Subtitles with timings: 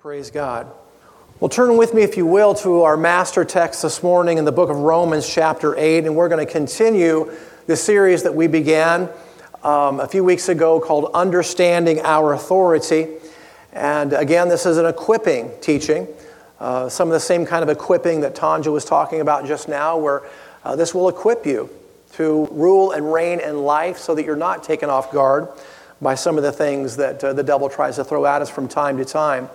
[0.00, 0.70] Praise God.
[1.40, 4.52] Well, turn with me, if you will, to our master text this morning in the
[4.52, 7.32] book of Romans, chapter 8, and we're going to continue
[7.66, 9.08] the series that we began
[9.64, 13.08] um, a few weeks ago called Understanding Our Authority.
[13.72, 16.06] And again, this is an equipping teaching,
[16.60, 19.98] uh, some of the same kind of equipping that Tanja was talking about just now,
[19.98, 20.22] where
[20.62, 21.70] uh, this will equip you
[22.12, 25.48] to rule and reign in life so that you're not taken off guard
[26.00, 28.68] by some of the things that uh, the devil tries to throw at us from
[28.68, 29.48] time to time.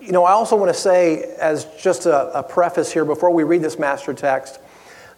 [0.00, 3.42] You know, I also want to say, as just a, a preface here before we
[3.42, 4.60] read this master text,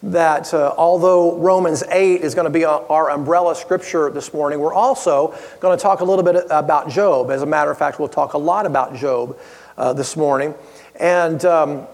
[0.02, 4.72] that uh, although Romans 8 is going to be our umbrella scripture this morning, we're
[4.72, 7.30] also going to talk a little bit about Job.
[7.30, 9.38] As a matter of fact, we'll talk a lot about Job
[9.76, 10.54] uh, this morning.
[10.98, 11.86] And um,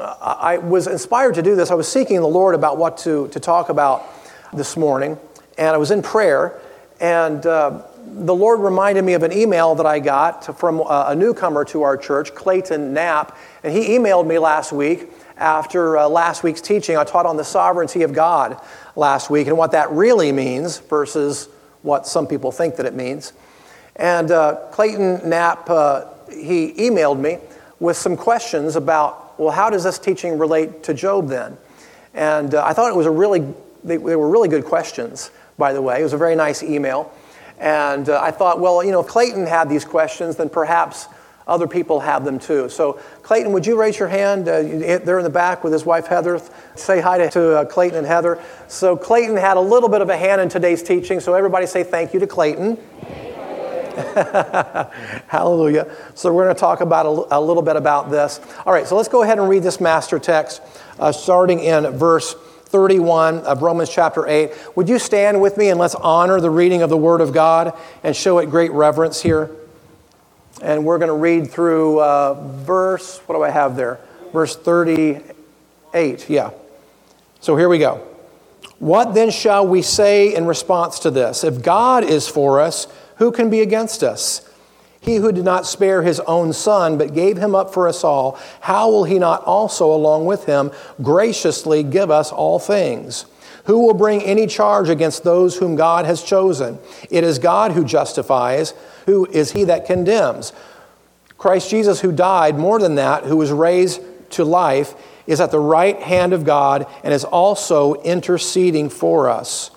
[0.00, 1.70] I was inspired to do this.
[1.70, 4.02] I was seeking the Lord about what to, to talk about
[4.54, 5.18] this morning,
[5.58, 6.58] and I was in prayer.
[7.00, 11.64] And uh, the Lord reminded me of an email that I got from a newcomer
[11.66, 16.60] to our church, Clayton Knapp, and he emailed me last week after uh, last week's
[16.60, 16.96] teaching.
[16.96, 18.60] I taught on the sovereignty of God
[18.94, 21.48] last week and what that really means versus
[21.82, 23.32] what some people think that it means.
[23.96, 27.38] And uh, Clayton Knapp, uh, he emailed me
[27.80, 31.56] with some questions about, well, how does this teaching relate to Job then?
[32.14, 33.40] And uh, I thought it was a really,
[33.82, 36.00] they, they were really good questions, by the way.
[36.00, 37.12] It was a very nice email.
[37.58, 41.08] And uh, I thought, well, you know, if Clayton had these questions, then perhaps
[41.46, 42.68] other people have them too.
[42.68, 44.48] So, Clayton, would you raise your hand?
[44.48, 46.40] Uh, they're in the back with his wife Heather.
[46.74, 48.42] Say hi to, to uh, Clayton and Heather.
[48.66, 51.20] So, Clayton had a little bit of a hand in today's teaching.
[51.20, 52.78] So, everybody say thank you to Clayton.
[55.28, 55.94] Hallelujah.
[56.14, 58.40] So, we're going to talk about a, a, little bit about this.
[58.64, 60.62] All right, so let's go ahead and read this master text,
[60.98, 62.34] uh, starting in verse
[62.74, 64.50] 31 of Romans chapter 8.
[64.74, 67.72] Would you stand with me and let's honor the reading of the Word of God
[68.02, 69.48] and show it great reverence here?
[70.60, 74.00] And we're going to read through uh, verse, what do I have there?
[74.32, 76.50] Verse 38, yeah.
[77.38, 78.04] So here we go.
[78.80, 81.44] What then shall we say in response to this?
[81.44, 82.88] If God is for us,
[83.18, 84.50] who can be against us?
[85.04, 88.38] He who did not spare his own son, but gave him up for us all,
[88.62, 90.72] how will he not also, along with him,
[91.02, 93.26] graciously give us all things?
[93.66, 96.78] Who will bring any charge against those whom God has chosen?
[97.10, 98.72] It is God who justifies.
[99.04, 100.54] Who is he that condemns?
[101.36, 104.00] Christ Jesus, who died, more than that, who was raised
[104.30, 104.94] to life,
[105.26, 109.70] is at the right hand of God and is also interceding for us.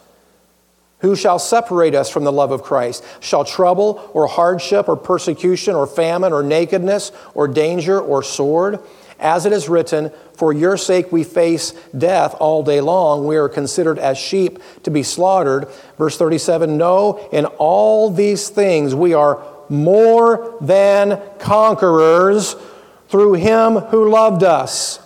[1.00, 3.04] Who shall separate us from the love of Christ?
[3.20, 8.80] Shall trouble or hardship or persecution or famine or nakedness or danger or sword?
[9.20, 13.26] As it is written, For your sake we face death all day long.
[13.26, 15.68] We are considered as sheep to be slaughtered.
[15.98, 22.56] Verse 37 No, in all these things we are more than conquerors
[23.10, 25.00] through him who loved us.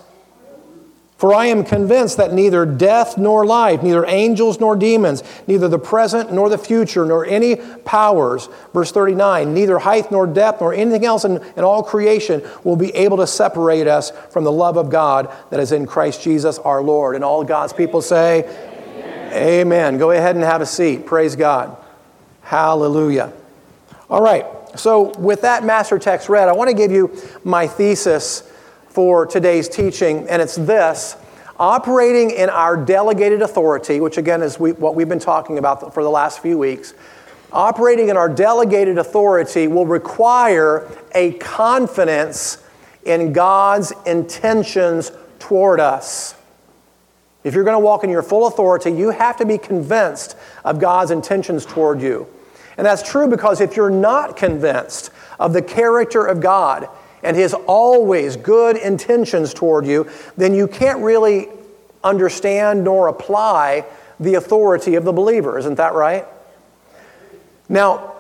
[1.22, 5.78] For I am convinced that neither death nor life, neither angels nor demons, neither the
[5.78, 11.06] present nor the future, nor any powers, verse 39, neither height nor depth nor anything
[11.06, 14.90] else in, in all creation will be able to separate us from the love of
[14.90, 17.14] God that is in Christ Jesus our Lord.
[17.14, 18.40] And all God's people say,
[18.98, 19.32] Amen.
[19.32, 19.98] Amen.
[20.00, 21.06] Go ahead and have a seat.
[21.06, 21.78] Praise God.
[22.42, 23.32] Hallelujah.
[24.10, 24.48] All right.
[24.76, 28.51] So, with that master text read, I want to give you my thesis
[28.92, 31.16] for today's teaching, and it's this
[31.58, 36.04] operating in our delegated authority, which again is we, what we've been talking about for
[36.04, 36.94] the last few weeks.
[37.54, 42.62] Operating in our delegated authority will require a confidence
[43.06, 46.36] in God's intentions toward us.
[47.46, 50.36] If you're going to walk in your full authority, you have to be convinced
[50.66, 52.28] of God's intentions toward you.
[52.78, 56.90] And that's true because if you're not convinced of the character of God,
[57.24, 61.48] and his always good intentions toward you, then you can't really
[62.04, 63.86] understand nor apply
[64.20, 65.58] the authority of the believer.
[65.58, 66.26] Isn't that right?
[67.70, 68.12] Now,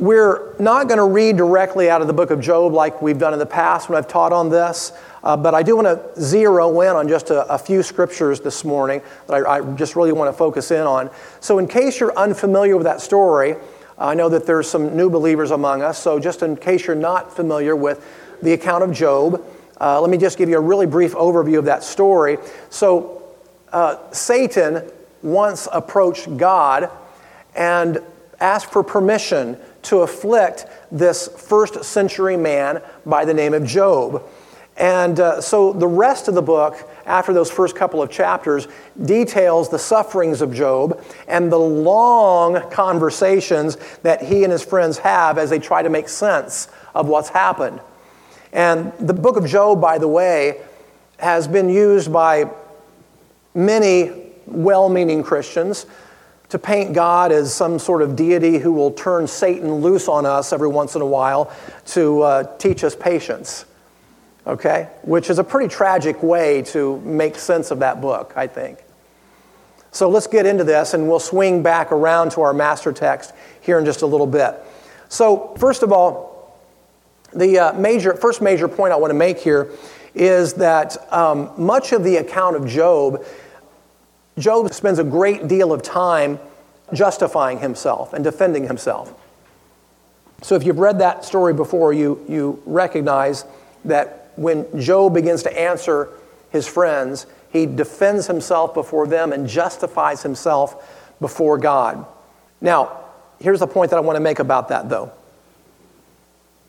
[0.00, 3.34] we're not going to read directly out of the book of Job like we've done
[3.34, 4.92] in the past when I've taught on this,
[5.22, 8.64] uh, but I do want to zero in on just a, a few scriptures this
[8.64, 11.10] morning that I, I, just really want to focus in on.
[11.40, 13.56] So, in case you're unfamiliar with that story,
[13.98, 17.36] I know that there's some new believers among us, so just in case you're not
[17.36, 18.02] familiar with
[18.42, 19.44] the account of Job.
[19.80, 22.38] Uh, let me just give you a really brief overview of that story.
[22.68, 23.22] So,
[23.72, 24.90] uh, Satan
[25.22, 26.90] once approached God
[27.54, 28.02] and
[28.40, 34.22] asked for permission to afflict this first century man by the name of Job.
[34.76, 38.66] And uh, so the rest of the book, after those first couple of chapters,
[39.04, 45.36] details the sufferings of Job and the long conversations that he and his friends have
[45.36, 47.80] as they try to make sense of what's happened.
[48.52, 50.60] And the book of Job, by the way,
[51.18, 52.50] has been used by
[53.54, 54.12] many
[54.46, 55.86] well meaning Christians
[56.48, 60.52] to paint God as some sort of deity who will turn Satan loose on us
[60.52, 61.52] every once in a while
[61.86, 63.64] to uh, teach us patience.
[64.46, 64.88] Okay?
[65.02, 68.82] Which is a pretty tragic way to make sense of that book, I think.
[69.92, 73.78] So let's get into this and we'll swing back around to our master text here
[73.78, 74.56] in just a little bit.
[75.08, 76.29] So, first of all,
[77.34, 79.70] the uh, major, first major point I want to make here
[80.14, 83.24] is that um, much of the account of Job
[84.38, 86.38] Job spends a great deal of time
[86.92, 89.12] justifying himself and defending himself.
[90.42, 93.44] So, if you've read that story before, you, you recognize
[93.84, 96.08] that when Job begins to answer
[96.50, 102.06] his friends, he defends himself before them and justifies himself before God.
[102.60, 103.00] Now,
[103.40, 105.12] here's the point that I want to make about that, though.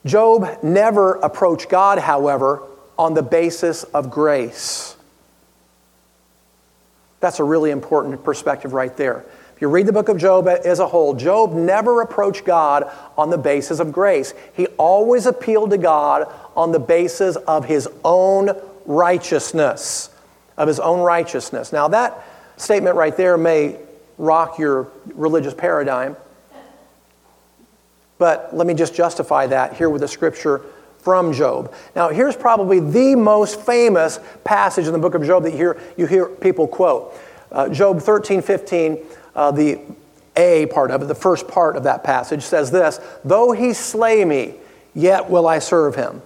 [0.06, 2.64] Job never approached God, however,
[2.98, 4.96] on the basis of grace.
[7.20, 9.24] That's a really important perspective right there.
[9.56, 13.30] If you read the book of Job as a whole, Job never approached God on
[13.30, 14.34] the basis of grace.
[14.54, 20.10] He always appealed to God on the basis of his own righteousness.
[20.58, 21.72] Of his own righteousness.
[21.72, 22.24] Now, that
[22.58, 23.78] statement right there may
[24.18, 26.18] rock your religious paradigm,
[28.22, 30.62] but let me just justify that here with a scripture
[31.00, 31.74] from Job.
[31.96, 35.82] Now, here's probably the most famous passage in the book of Job that you hear,
[35.98, 37.16] you hear people quote.
[37.52, 39.00] Uh, Job 13, 15,
[39.36, 39.80] uh, the
[40.36, 44.24] A part of it, the first part of that passage says this Though he slay
[44.24, 44.54] me,
[44.94, 46.22] yet will I serve him.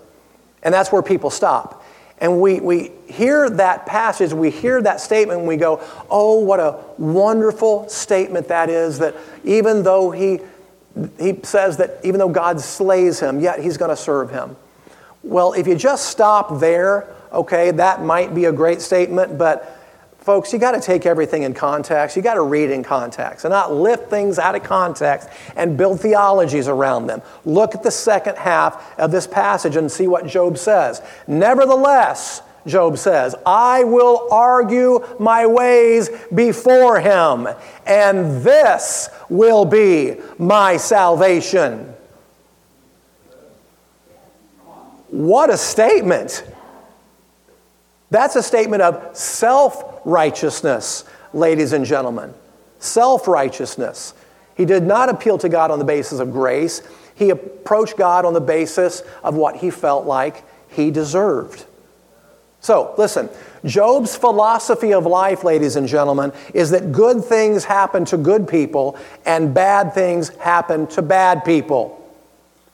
[0.64, 1.82] And that's where people stop.
[2.18, 6.60] And we, we hear that passage, we hear that statement, and we go, Oh, what
[6.60, 9.16] a wonderful statement that is, that
[9.46, 10.42] even though he,
[11.20, 14.56] he says that even though God slays him, yet he's going to serve him.
[15.24, 19.82] Well, if you just stop there, okay, that might be a great statement, but
[20.20, 22.16] folks, you got to take everything in context.
[22.16, 26.00] You got to read in context and not lift things out of context and build
[26.00, 27.22] theologies around them.
[27.44, 31.02] Look at the second half of this passage and see what Job says.
[31.28, 37.48] Nevertheless, Job says, I will argue my ways before him,
[37.86, 41.94] and this will be my salvation.
[45.10, 46.44] What a statement!
[48.12, 52.33] That's a statement of self righteousness, ladies and gentlemen.
[52.80, 54.13] Self righteousness.
[54.56, 56.81] He did not appeal to God on the basis of grace,
[57.16, 61.66] he approached God on the basis of what he felt like he deserved.
[62.60, 63.30] So, listen,
[63.66, 68.98] Job's philosophy of life, ladies and gentlemen, is that good things happen to good people
[69.26, 72.02] and bad things happen to bad people.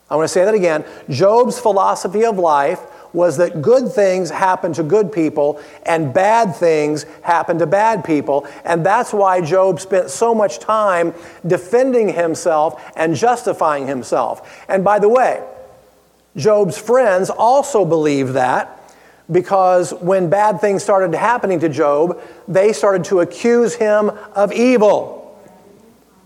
[0.09, 0.83] I want to say that again.
[1.09, 2.81] Job's philosophy of life
[3.13, 8.47] was that good things happen to good people and bad things happen to bad people.
[8.65, 11.13] And that's why Job spent so much time
[11.45, 14.65] defending himself and justifying himself.
[14.67, 15.43] And by the way,
[16.35, 18.80] Job's friends also believed that
[19.31, 25.19] because when bad things started happening to Job, they started to accuse him of evil.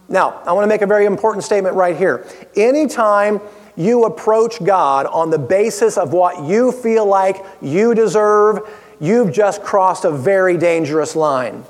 [0.08, 2.26] Now, I want to make a very important statement right here.
[2.56, 3.42] Anytime
[3.76, 8.60] you approach God on the basis of what you feel like you deserve,
[9.00, 11.64] you've just crossed a very dangerous line.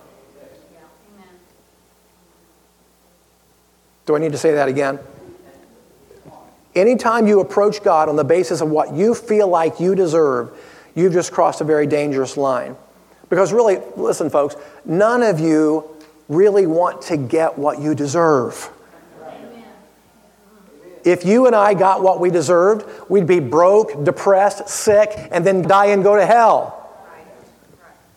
[4.05, 4.99] Do I need to say that again?
[6.75, 10.51] Anytime you approach God on the basis of what you feel like you deserve,
[10.95, 12.75] you've just crossed a very dangerous line.
[13.29, 15.89] Because really, listen, folks, none of you
[16.27, 18.69] really want to get what you deserve.
[21.03, 25.61] If you and I got what we deserved, we'd be broke, depressed, sick, and then
[25.61, 26.81] die and go to hell.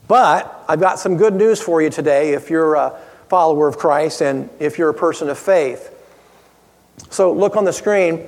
[0.07, 4.23] But I've got some good news for you today if you're a follower of Christ
[4.23, 5.95] and if you're a person of faith.
[7.11, 8.27] So look on the screen.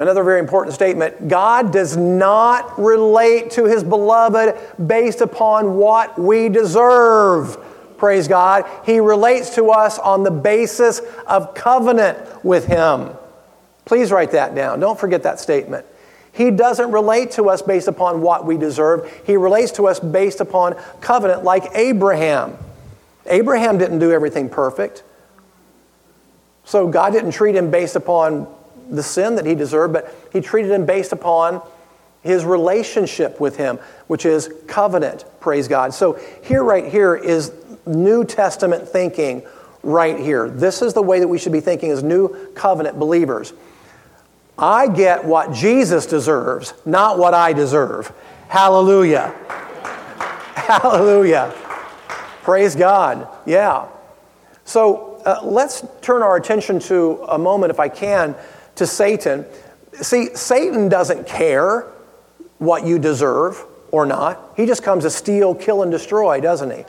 [0.00, 6.48] Another very important statement God does not relate to his beloved based upon what we
[6.48, 7.56] deserve.
[7.96, 8.64] Praise God.
[8.86, 13.10] He relates to us on the basis of covenant with him.
[13.84, 14.78] Please write that down.
[14.78, 15.84] Don't forget that statement.
[16.32, 19.10] He doesn't relate to us based upon what we deserve.
[19.26, 22.56] He relates to us based upon covenant, like Abraham.
[23.26, 25.02] Abraham didn't do everything perfect.
[26.64, 28.46] So God didn't treat him based upon
[28.88, 31.62] the sin that he deserved, but he treated him based upon
[32.22, 35.94] his relationship with him, which is covenant, praise God.
[35.94, 37.52] So here, right here, is
[37.86, 39.42] New Testament thinking
[39.82, 40.50] right here.
[40.50, 43.52] This is the way that we should be thinking as new covenant believers.
[44.58, 48.12] I get what Jesus deserves, not what I deserve.
[48.48, 49.34] Hallelujah.
[50.54, 51.54] Hallelujah.
[52.42, 53.28] Praise God.
[53.46, 53.86] Yeah.
[54.64, 58.34] So uh, let's turn our attention to a moment, if I can,
[58.78, 59.44] to Satan.
[60.00, 61.82] See, Satan doesn't care
[62.58, 64.52] what you deserve or not.
[64.56, 66.84] He just comes to steal, kill, and destroy, doesn't he?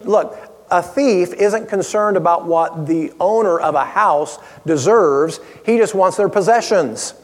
[0.00, 0.36] Look,
[0.70, 6.16] a thief isn't concerned about what the owner of a house deserves, he just wants
[6.16, 7.14] their possessions.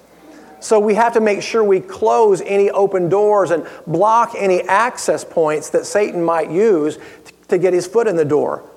[0.60, 5.24] So we have to make sure we close any open doors and block any access
[5.24, 6.98] points that Satan might use
[7.48, 8.67] to get his foot in the door.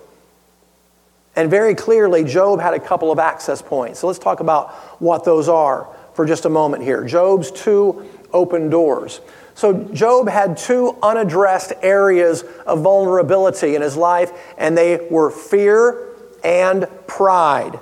[1.42, 4.00] And very clearly, Job had a couple of access points.
[4.00, 7.04] So let's talk about what those are for just a moment here.
[7.04, 9.22] Job's two open doors.
[9.56, 16.10] So, Job had two unaddressed areas of vulnerability in his life, and they were fear
[16.44, 17.80] and pride.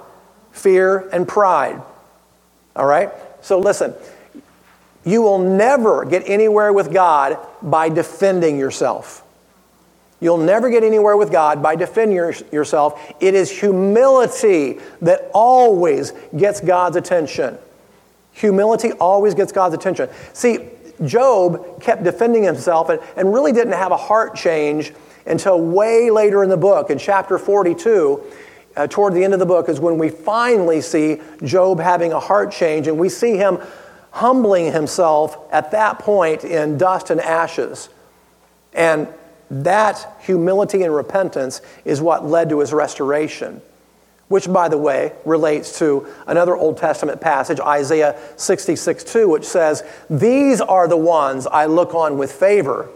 [0.54, 1.82] Fear and pride.
[2.78, 3.12] All right?
[3.42, 3.94] So, listen,
[5.04, 9.22] you will never get anywhere with God by defending yourself.
[10.22, 12.18] You'll never get anywhere with God by defending
[12.52, 13.14] yourself.
[13.20, 17.58] It is humility that always gets God's attention.
[18.34, 20.10] Humility always gets God's attention.
[20.34, 20.70] See,
[21.06, 24.94] Job kept defending himself and, and really didn't have a heart change
[25.26, 26.90] until way later in the book.
[26.90, 28.22] In chapter 42,
[28.76, 32.20] uh, toward the end of the book, is when we finally see Job having a
[32.20, 33.60] heart change, and we see him
[34.12, 37.90] humbling himself at that point in dust and ashes.
[38.74, 39.08] And
[39.50, 43.62] that humility and repentance is what led to his restoration
[44.30, 49.84] which, by the way, relates to another Old Testament passage, Isaiah 66 2, which says,
[50.10, 52.90] These are the ones I look on with favor,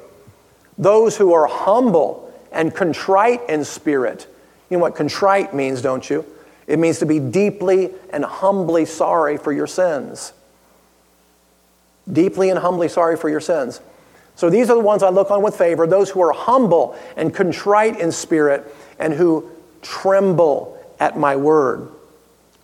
[0.78, 4.28] those who are humble and contrite in spirit.
[4.70, 6.24] You know what contrite means, don't you?
[6.68, 10.34] It means to be deeply and humbly sorry for your sins.
[12.12, 13.82] Deeply and humbly sorry for your sins.
[14.36, 17.34] So these are the ones I look on with favor, those who are humble and
[17.34, 19.50] contrite in spirit and who
[19.82, 21.90] tremble at my word.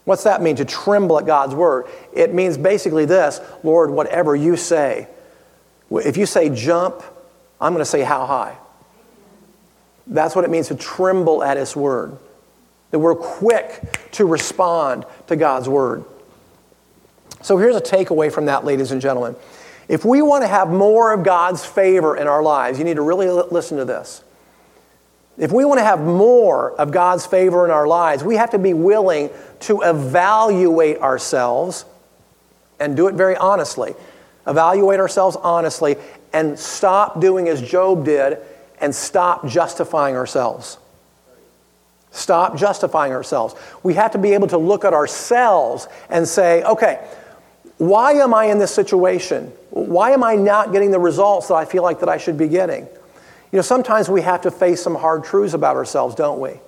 [0.05, 1.85] What's that mean, to tremble at God's word?
[2.13, 5.07] It means basically this Lord, whatever you say,
[5.91, 7.03] if you say jump,
[7.61, 8.57] I'm going to say how high.
[10.07, 12.17] That's what it means to tremble at His word.
[12.91, 16.03] That we're quick to respond to God's word.
[17.41, 19.35] So here's a takeaway from that, ladies and gentlemen.
[19.89, 23.01] If we want to have more of God's favor in our lives, you need to
[23.01, 24.23] really listen to this.
[25.35, 28.59] If we want to have more of God's favor in our lives, we have to
[28.59, 29.31] be willing
[29.61, 31.85] to evaluate ourselves
[32.79, 33.95] and do it very honestly.
[34.45, 35.95] Evaluate ourselves honestly
[36.33, 38.37] and stop doing as Job did
[38.79, 40.77] and stop justifying ourselves.
[42.11, 43.55] Stop justifying ourselves.
[43.81, 47.07] We have to be able to look at ourselves and say, okay,
[47.79, 49.53] why am I in this situation?
[49.69, 52.49] Why am I not getting the results that I feel like that I should be
[52.49, 52.81] getting?
[52.83, 56.59] You know, sometimes we have to face some hard truths about ourselves, don't we?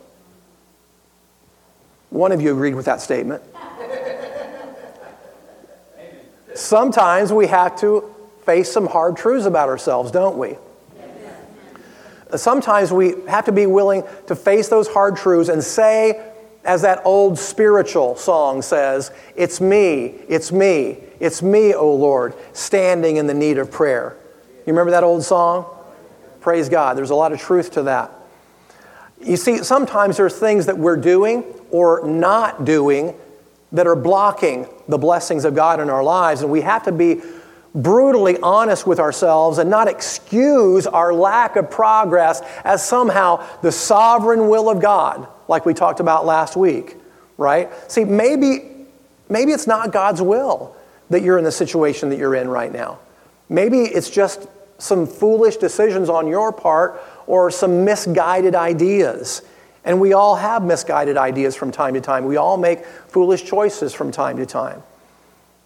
[2.11, 3.43] One of you agreed with that statement.
[6.55, 8.09] Sometimes we have to
[8.45, 10.55] face some hard truths about ourselves, don't we?
[12.37, 16.30] Sometimes we have to be willing to face those hard truths and say,
[16.63, 23.17] as that old spiritual song says, It's me, it's me, it's me, O Lord, standing
[23.17, 24.15] in the need of prayer.
[24.65, 25.65] You remember that old song?
[26.39, 26.97] Praise God.
[26.97, 28.11] There's a lot of truth to that.
[29.23, 33.15] You see, sometimes there's things that we're doing or not doing
[33.71, 37.21] that are blocking the blessings of God in our lives, and we have to be
[37.73, 44.49] brutally honest with ourselves and not excuse our lack of progress as somehow the sovereign
[44.49, 46.96] will of God, like we talked about last week,
[47.38, 47.70] right?
[47.91, 48.88] See, maybe,
[49.27, 50.75] maybe it's not God's will
[51.10, 53.00] that you're in the situation that you're in right now.
[53.50, 59.41] Maybe it's just some foolish decisions on your part or some misguided ideas.
[59.84, 62.24] And we all have misguided ideas from time to time.
[62.24, 64.81] We all make foolish choices from time to time.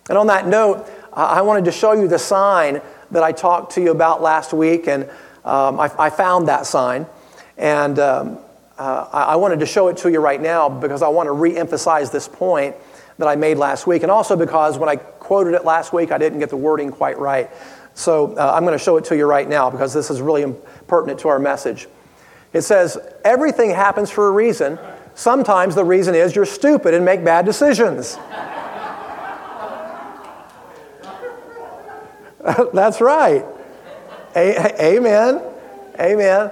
[0.09, 3.81] And on that note, I wanted to show you the sign that I talked to
[3.81, 5.03] you about last week, and
[5.43, 7.05] um, I, I, found that sign.
[7.57, 8.39] And um,
[8.77, 11.55] uh, I wanted to show it to you right now because I want to re
[11.55, 12.75] emphasize this point
[13.17, 16.17] that I made last week, and also because when I quoted it last week, I
[16.17, 17.49] didn't get the wording quite right.
[17.93, 20.53] So uh, I'm going to show it to you right now because this is really
[20.87, 21.87] pertinent to our message.
[22.51, 24.77] It says, Everything happens for a reason.
[25.15, 28.17] Sometimes the reason is you're stupid and make bad decisions.
[32.73, 33.45] That's right.
[34.35, 35.41] A- amen.
[35.97, 36.51] Amen.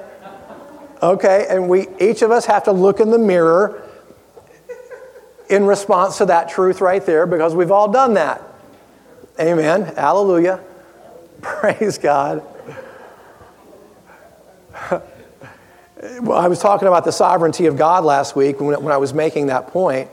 [1.03, 3.83] Okay, and we each of us have to look in the mirror
[5.49, 8.41] in response to that truth right there because we've all done that.
[9.37, 9.83] Amen.
[9.97, 10.61] Hallelujah.
[11.41, 12.41] Praise God.
[16.21, 19.13] well, I was talking about the sovereignty of God last week when, when I was
[19.13, 20.09] making that point.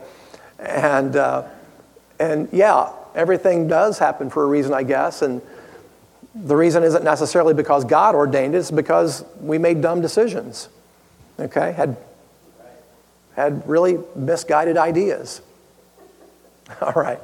[0.59, 1.47] And, uh,
[2.19, 5.21] and yeah, everything does happen for a reason, I guess.
[5.21, 5.41] And
[6.35, 10.67] the reason isn't necessarily because God ordained it, it's because we made dumb decisions.
[11.41, 11.71] Okay?
[11.71, 11.97] Had,
[13.35, 15.41] had really misguided ideas.
[16.81, 17.19] All right.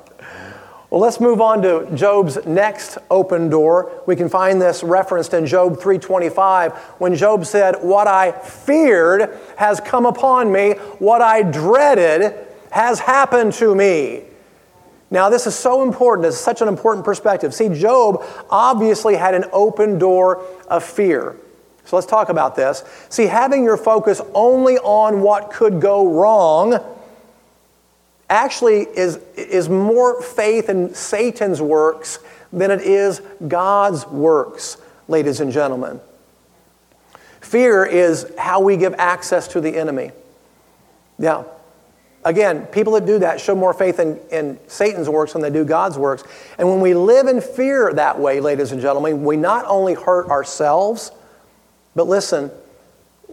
[0.90, 3.92] Well, let's move on to Job's next open door.
[4.06, 9.82] We can find this referenced in Job 3:25 when Job said, "What I feared has
[9.82, 12.34] come upon me; what I dreaded
[12.72, 14.24] has happened to me."
[15.12, 16.26] Now, this is so important.
[16.26, 17.54] It's such an important perspective.
[17.54, 21.36] See, Job obviously had an open door of fear.
[21.88, 22.84] So let's talk about this.
[23.08, 26.84] See, having your focus only on what could go wrong
[28.30, 32.20] actually is, is more faith in Satan's works
[32.52, 34.76] than it is God's works,
[35.08, 36.02] ladies and gentlemen.
[37.40, 40.12] Fear is how we give access to the enemy.
[41.18, 41.46] Yeah.
[42.26, 45.64] Again, people that do that show more faith in, in Satan's works than they do
[45.64, 46.26] God's works.
[46.58, 50.28] And when we live in fear that way, ladies and gentlemen, we not only hurt
[50.28, 51.12] ourselves,
[51.98, 52.52] but listen,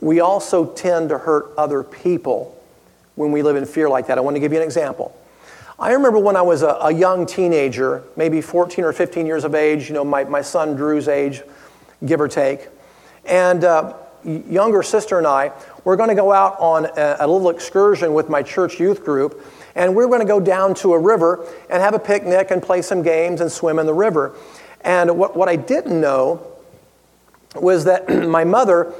[0.00, 2.58] we also tend to hurt other people
[3.14, 4.16] when we live in fear like that.
[4.16, 5.14] I want to give you an example.
[5.78, 9.54] I remember when I was a, a young teenager, maybe 14 or 15 years of
[9.54, 11.42] age, you know, my, my son Drew's age,
[12.06, 12.68] give or take.
[13.26, 15.52] And uh, younger sister and I
[15.84, 19.44] we're going to go out on a, a little excursion with my church youth group,
[19.74, 22.80] and we're going to go down to a river and have a picnic and play
[22.80, 24.34] some games and swim in the river.
[24.80, 26.53] And what, what I didn't know
[27.54, 28.92] was that my mother,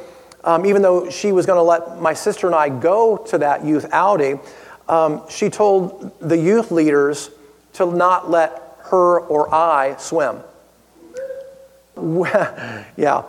[0.43, 3.65] um, even though she was going to let my sister and I go to that
[3.65, 4.41] youth outing,
[4.89, 7.31] um, she told the youth leaders
[7.75, 10.41] to not let her or I swim.
[12.97, 13.25] yeah.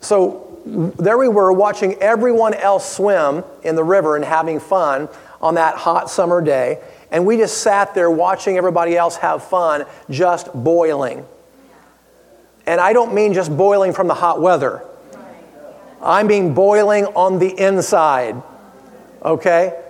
[0.00, 5.08] So there we were watching everyone else swim in the river and having fun
[5.40, 6.80] on that hot summer day.
[7.10, 11.24] And we just sat there watching everybody else have fun, just boiling.
[12.66, 14.82] And I don't mean just boiling from the hot weather,
[16.02, 18.42] I mean boiling on the inside.
[19.22, 19.82] Okay?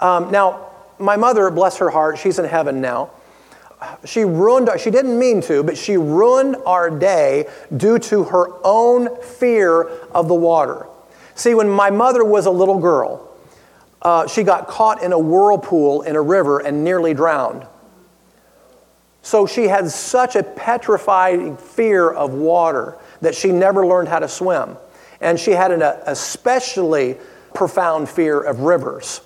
[0.00, 3.10] Um, now, my mother, bless her heart, she's in heaven now
[4.04, 9.20] she ruined, she didn't mean to, but she ruined our day due to her own
[9.22, 10.86] fear of the water.
[11.34, 13.36] See, when my mother was a little girl,
[14.02, 17.66] uh, she got caught in a whirlpool in a river and nearly drowned.
[19.26, 24.28] So she had such a petrified fear of water that she never learned how to
[24.28, 24.76] swim.
[25.20, 27.18] And she had an especially
[27.52, 29.20] profound fear of rivers.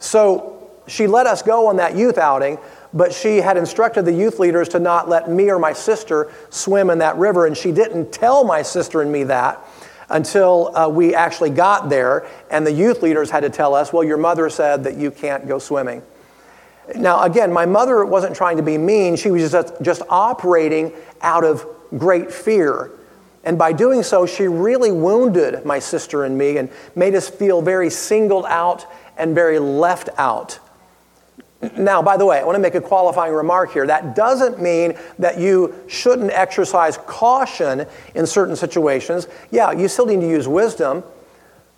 [0.00, 2.58] So she let us go on that youth outing,
[2.92, 6.90] but she had instructed the youth leaders to not let me or my sister swim
[6.90, 9.64] in that river, and she didn't tell my sister and me that
[10.08, 14.02] until uh, we actually got there, and the youth leaders had to tell us, well,
[14.02, 16.02] your mother said that you can't go swimming.
[16.94, 20.92] Now, again, my mother wasn't trying to be mean, she was just, just operating
[21.22, 21.66] out of
[21.96, 22.90] great fear.
[23.44, 27.62] And by doing so, she really wounded my sister and me and made us feel
[27.62, 30.58] very singled out and very left out.
[31.76, 33.86] Now, by the way, I want to make a qualifying remark here.
[33.86, 39.28] That doesn't mean that you shouldn't exercise caution in certain situations.
[39.50, 41.02] Yeah, you still need to use wisdom,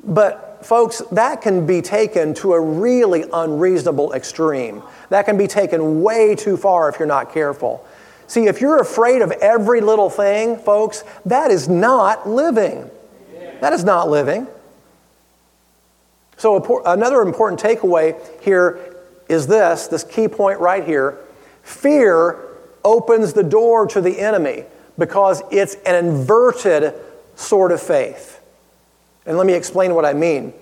[0.07, 4.83] but folks, that can be taken to a really unreasonable extreme.
[5.11, 7.87] That can be taken way too far if you're not careful.
[8.29, 12.90] See, if you're afraid of every little thing, folks, that is not living.
[13.61, 14.47] That is not living.
[16.37, 18.97] So, another important takeaway here
[19.29, 21.19] is this this key point right here
[21.62, 22.38] fear
[22.85, 24.64] opens the door to the enemy
[24.99, 26.95] because it's an inverted
[27.35, 28.36] sort of faith.
[29.27, 30.53] And let me explain what I mean.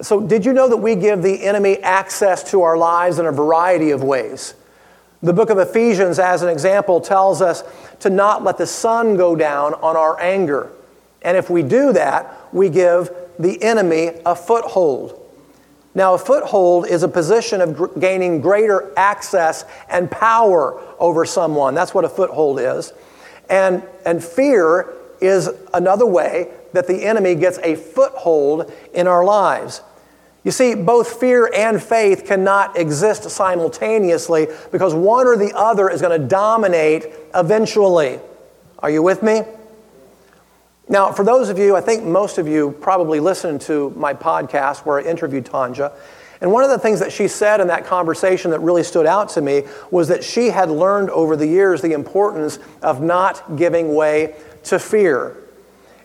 [0.00, 3.32] So, did you know that we give the enemy access to our lives in a
[3.32, 4.54] variety of ways?
[5.22, 7.62] The book of Ephesians, as an example, tells us
[8.00, 10.70] to not let the sun go down on our anger.
[11.20, 15.16] And if we do that, we give the enemy a foothold.
[15.94, 21.74] Now, a foothold is a position of gr- gaining greater access and power over someone.
[21.74, 22.94] That's what a foothold is.
[23.50, 29.82] And, and fear is another way that the enemy gets a foothold in our lives.
[30.42, 36.00] You see, both fear and faith cannot exist simultaneously because one or the other is
[36.00, 38.18] going to dominate eventually.
[38.78, 39.42] Are you with me?
[40.88, 44.86] Now, for those of you, I think most of you probably listened to my podcast
[44.86, 45.92] where I interviewed Tanja.
[46.40, 49.28] And one of the things that she said in that conversation that really stood out
[49.30, 53.94] to me was that she had learned over the years the importance of not giving
[53.94, 55.36] way to fear.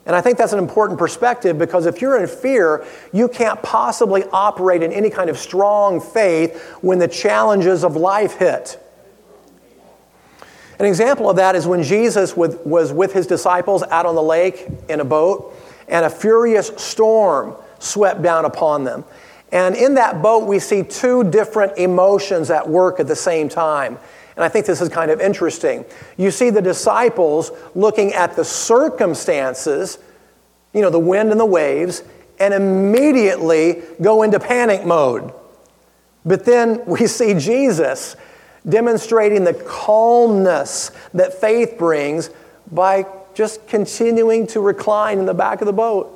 [0.06, 4.24] And I think that's an important perspective because if you're in fear, you can't possibly
[4.32, 8.80] operate in any kind of strong faith when the challenges of life hit.
[10.78, 14.68] An example of that is when Jesus was with his disciples out on the lake
[14.90, 15.54] in a boat,
[15.88, 19.06] and a furious storm swept down upon them.
[19.52, 23.98] And in that boat, we see two different emotions at work at the same time.
[24.36, 25.86] And I think this is kind of interesting.
[26.18, 29.98] You see the disciples looking at the circumstances,
[30.74, 32.04] you know, the wind and the waves,
[32.40, 35.34] and immediately go into panic mode.
[36.26, 38.16] But then we see Jesus
[38.68, 42.30] demonstrating the calmness that faith brings
[42.72, 46.12] by just continuing to recline in the back of the boat.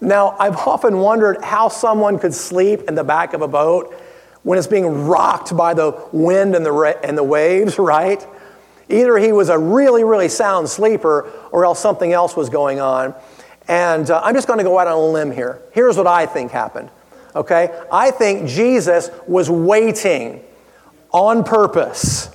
[0.00, 3.94] Now, I've often wondered how someone could sleep in the back of a boat
[4.42, 8.26] when it's being rocked by the wind and the, and the waves, right?
[8.88, 13.14] Either he was a really, really sound sleeper or else something else was going on.
[13.68, 15.62] And uh, I'm just going to go out on a limb here.
[15.72, 16.90] Here's what I think happened.
[17.34, 17.70] Okay?
[17.90, 20.42] I think Jesus was waiting
[21.12, 22.30] on purpose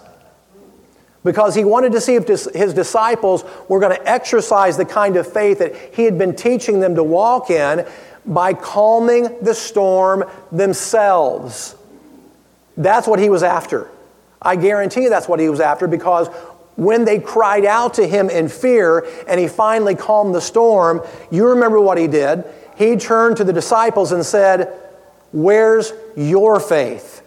[1.23, 5.31] because he wanted to see if his disciples were going to exercise the kind of
[5.31, 7.85] faith that he had been teaching them to walk in
[8.25, 11.75] by calming the storm themselves.
[12.77, 13.89] That's what he was after.
[14.41, 16.27] I guarantee you that's what he was after because
[16.75, 21.47] when they cried out to him in fear and he finally calmed the storm, you
[21.47, 22.45] remember what he did.
[22.77, 24.71] He turned to the disciples and said,
[25.31, 27.23] Where's your faith?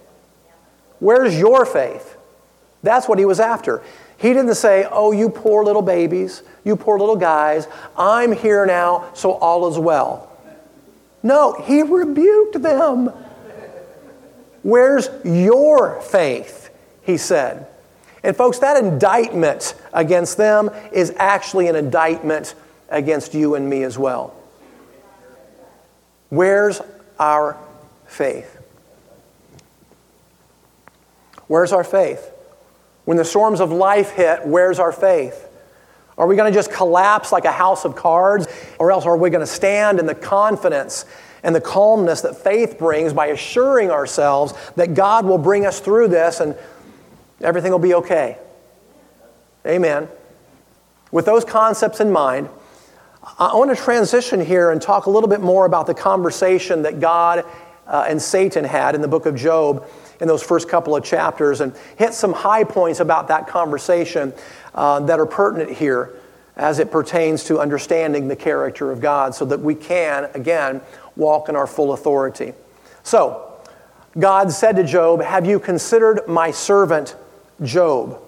[1.01, 2.17] Where's your faith?
[2.83, 3.83] That's what he was after.
[4.17, 7.67] He didn't say, Oh, you poor little babies, you poor little guys,
[7.99, 10.31] I'm here now, so all is well.
[11.23, 13.13] No, he rebuked them.
[14.63, 16.71] Where's your faith?
[17.03, 17.67] He said.
[18.23, 22.55] And, folks, that indictment against them is actually an indictment
[22.91, 24.35] against you and me as well.
[26.29, 26.81] Where's
[27.19, 27.57] our
[28.07, 28.59] faith?
[31.47, 32.31] Where's our faith?
[33.05, 35.49] When the storms of life hit, where's our faith?
[36.17, 38.47] Are we going to just collapse like a house of cards?
[38.79, 41.07] Or else are we going to stand in the confidence
[41.43, 46.09] and the calmness that faith brings by assuring ourselves that God will bring us through
[46.09, 46.57] this and
[47.41, 48.39] everything will be okay?
[49.67, 50.09] Amen.
[51.13, 52.49] With those concepts in mind,
[53.39, 57.01] I want to transition here and talk a little bit more about the conversation that
[57.01, 57.45] God
[57.87, 59.87] uh, and Satan had in the book of Job
[60.21, 64.33] in those first couple of chapters and hit some high points about that conversation
[64.75, 66.15] uh, that are pertinent here
[66.57, 70.81] as it pertains to understanding the character of God so that we can, again,
[71.17, 72.55] walk in our full authority.
[73.03, 73.47] So,
[74.19, 77.17] God said to Job, Have you considered my servant
[77.63, 78.21] Job?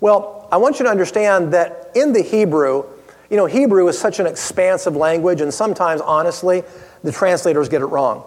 [0.00, 2.84] Well, I want you to understand that in the Hebrew,
[3.30, 6.62] you know, Hebrew is such an expansive language, and sometimes, honestly,
[7.02, 8.24] the translators get it wrong.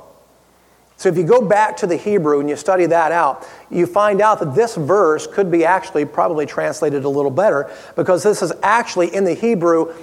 [0.97, 4.21] So if you go back to the Hebrew and you study that out, you find
[4.21, 8.54] out that this verse could be actually probably translated a little better because this is
[8.62, 9.95] actually in the Hebrew,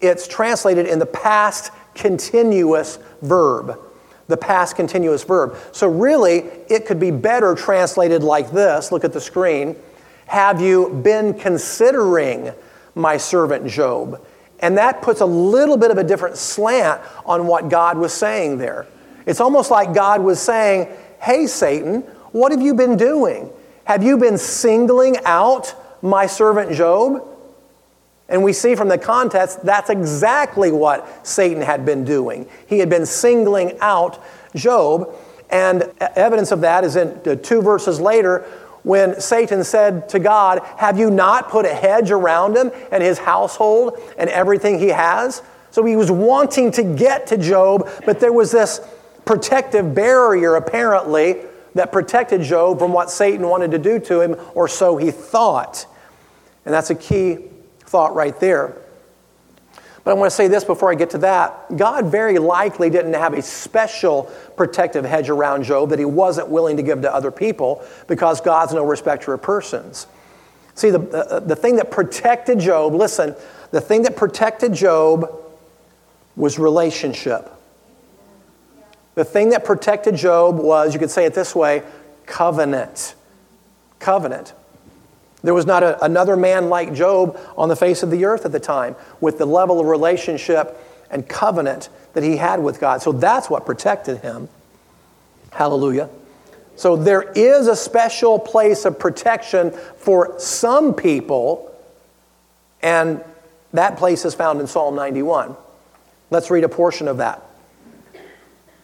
[0.00, 3.80] it's translated in the past continuous verb.
[4.28, 5.56] The past continuous verb.
[5.72, 8.92] So really, it could be better translated like this.
[8.92, 9.76] Look at the screen.
[10.26, 12.52] Have you been considering
[12.94, 14.24] my servant Job?
[14.60, 18.58] And that puts a little bit of a different slant on what God was saying
[18.58, 18.86] there.
[19.26, 20.88] It's almost like God was saying,
[21.20, 23.50] Hey, Satan, what have you been doing?
[23.84, 27.35] Have you been singling out my servant Job?
[28.28, 32.48] And we see from the context that's exactly what Satan had been doing.
[32.66, 34.22] He had been singling out
[34.54, 35.14] Job.
[35.48, 38.40] And evidence of that is in two verses later
[38.82, 43.18] when Satan said to God, Have you not put a hedge around him and his
[43.18, 45.42] household and everything he has?
[45.70, 48.80] So he was wanting to get to Job, but there was this
[49.24, 51.36] protective barrier, apparently,
[51.74, 55.86] that protected Job from what Satan wanted to do to him, or so he thought.
[56.64, 57.38] And that's a key
[57.86, 58.76] thought right there.
[60.04, 61.76] But I want to say this before I get to that.
[61.76, 66.76] God very likely didn't have a special protective hedge around Job that he wasn't willing
[66.76, 70.06] to give to other people because God's no respecter of persons.
[70.76, 73.34] See, the, the, the thing that protected Job, listen,
[73.72, 75.28] the thing that protected Job
[76.36, 77.50] was relationship.
[79.16, 81.82] The thing that protected Job was, you could say it this way,
[82.26, 83.14] covenant.
[83.98, 84.52] Covenant.
[85.42, 88.52] There was not a, another man like Job on the face of the earth at
[88.52, 93.02] the time with the level of relationship and covenant that he had with God.
[93.02, 94.48] So that's what protected him.
[95.52, 96.08] Hallelujah.
[96.76, 101.74] So there is a special place of protection for some people,
[102.82, 103.22] and
[103.72, 105.56] that place is found in Psalm 91.
[106.30, 107.42] Let's read a portion of that.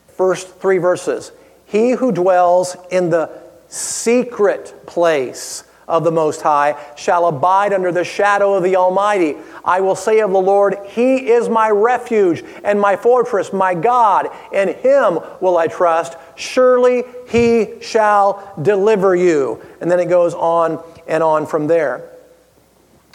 [0.09, 1.33] First three verses.
[1.67, 3.31] He who dwells in the
[3.69, 9.37] secret place of the Most High shall abide under the shadow of the Almighty.
[9.63, 14.31] I will say of the Lord, He is my refuge and my fortress, my God.
[14.53, 16.17] In Him will I trust.
[16.35, 19.63] Surely He shall deliver you.
[19.83, 22.09] And then it goes on and on from there.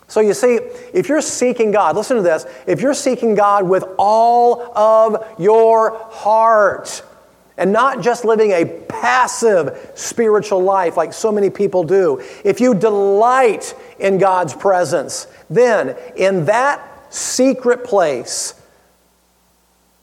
[0.08, 0.60] So you see,
[0.94, 5.98] if you're seeking God, listen to this, if you're seeking God with all of your
[6.12, 7.04] heart,
[7.58, 12.22] and not just living a passive spiritual life like so many people do.
[12.43, 18.54] If you delight in God's presence, then in that secret place,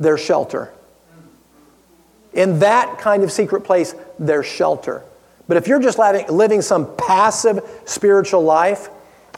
[0.00, 0.72] there's shelter.
[2.32, 5.04] In that kind of secret place, there's shelter.
[5.46, 5.98] But if you're just
[6.30, 8.88] living some passive spiritual life,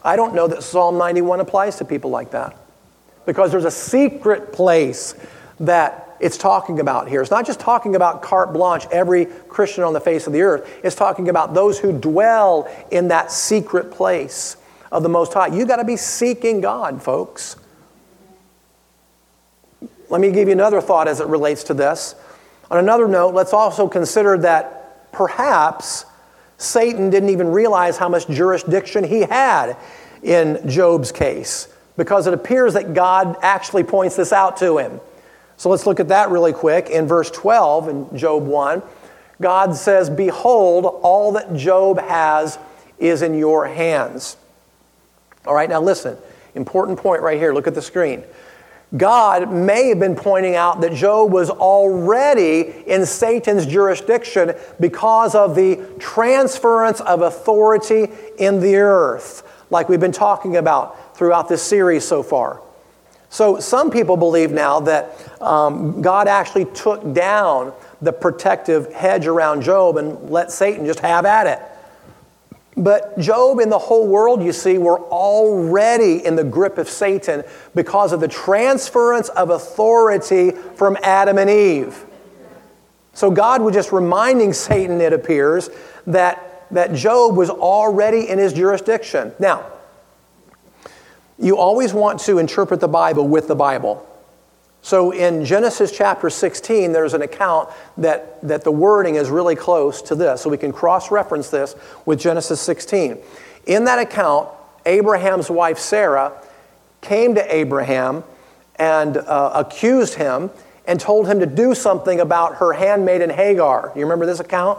[0.03, 2.57] I don't know that Psalm 91 applies to people like that.
[3.27, 5.15] Because there's a secret place
[5.61, 7.21] that it's talking about here.
[7.21, 10.69] It's not just talking about carte blanche, every Christian on the face of the earth.
[10.83, 14.57] It's talking about those who dwell in that secret place
[14.91, 15.49] of the Most High.
[15.49, 17.57] You got to be seeking God, folks.
[20.09, 22.15] Let me give you another thought as it relates to this.
[22.71, 26.05] On another note, let's also consider that perhaps
[26.59, 29.77] Satan didn't even realize how much jurisdiction he had
[30.23, 35.01] in Job's case because it appears that God actually points this out to him.
[35.57, 36.91] So let's look at that really quick.
[36.91, 38.83] In verse 12 in Job 1,
[39.41, 42.59] God says, Behold, all that Job has
[42.99, 44.37] is in your hands.
[45.47, 46.17] All right, now listen,
[46.55, 47.53] important point right here.
[47.53, 48.25] Look at the screen.
[48.97, 55.55] God may have been pointing out that Job was already in Satan's jurisdiction because of
[55.57, 62.07] the transference of authority in the earth, like we've been talking about throughout this series
[62.07, 62.61] so far.
[63.29, 65.11] So some people believe now that
[65.43, 71.25] um, God actually took down the protective hedge around Job and let Satan just have
[71.25, 71.61] at it.
[72.77, 77.43] But Job and the whole world, you see, were already in the grip of Satan
[77.75, 82.05] because of the transference of authority from Adam and Eve.
[83.15, 85.71] So God was just reminding Satan, it appears,
[86.07, 89.33] that, that Job was already in his jurisdiction.
[89.39, 89.65] Now,
[91.39, 94.07] you always want to interpret the Bible with the Bible.
[94.83, 100.01] So in Genesis chapter 16, there's an account that, that the wording is really close
[100.03, 100.43] to this.
[100.43, 103.19] So we can cross reference this with Genesis 16.
[103.67, 104.49] In that account,
[104.87, 106.33] Abraham's wife Sarah
[107.01, 108.23] came to Abraham
[108.77, 110.51] and uh, accused him
[110.87, 113.93] and told him to do something about her handmaiden Hagar.
[113.97, 114.79] You remember this account?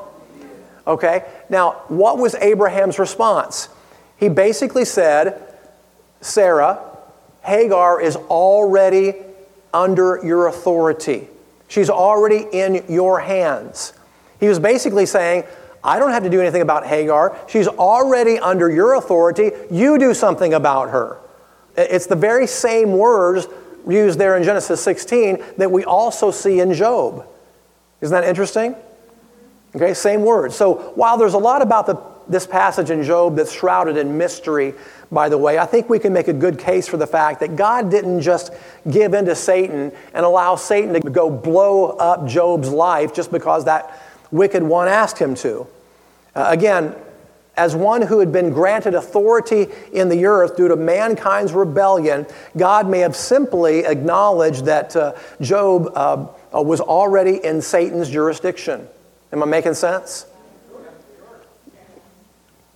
[0.87, 1.25] Okay.
[1.49, 3.67] Now, what was Abraham's response?
[4.15, 5.46] He basically said,
[6.21, 6.79] Sarah,
[7.43, 9.13] Hagar is already
[9.73, 11.27] under your authority.
[11.67, 13.93] She's already in your hands.
[14.39, 15.43] He was basically saying,
[15.83, 17.37] I don't have to do anything about Hagar.
[17.47, 19.51] She's already under your authority.
[19.71, 21.17] You do something about her.
[21.75, 23.47] It's the very same words
[23.87, 27.25] used there in Genesis 16 that we also see in Job.
[28.01, 28.75] Isn't that interesting?
[29.75, 30.55] Okay, same words.
[30.55, 31.95] So while there's a lot about the,
[32.29, 34.73] this passage in Job that's shrouded in mystery,
[35.11, 37.55] by the way, I think we can make a good case for the fact that
[37.55, 38.51] God didn't just
[38.89, 43.65] give in to Satan and allow Satan to go blow up Job's life just because
[43.65, 45.65] that wicked one asked him to.
[46.35, 46.95] Uh, again,
[47.55, 52.87] as one who had been granted authority in the earth due to mankind's rebellion, God
[52.87, 56.27] may have simply acknowledged that uh, Job uh,
[56.61, 58.87] was already in Satan's jurisdiction.
[59.31, 60.27] Am I making sense?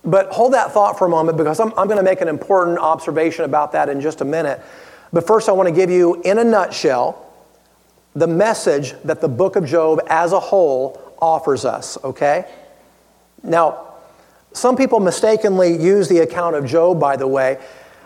[0.04, 2.78] But hold that thought for a moment because I'm, I'm going to make an important
[2.78, 4.60] observation about that in just a minute.
[5.12, 7.30] But first, I want to give you, in a nutshell,
[8.14, 12.46] the message that the book of Job as a whole offers us, okay?
[13.42, 13.88] Now,
[14.52, 17.58] some people mistakenly use the account of Job, by the way,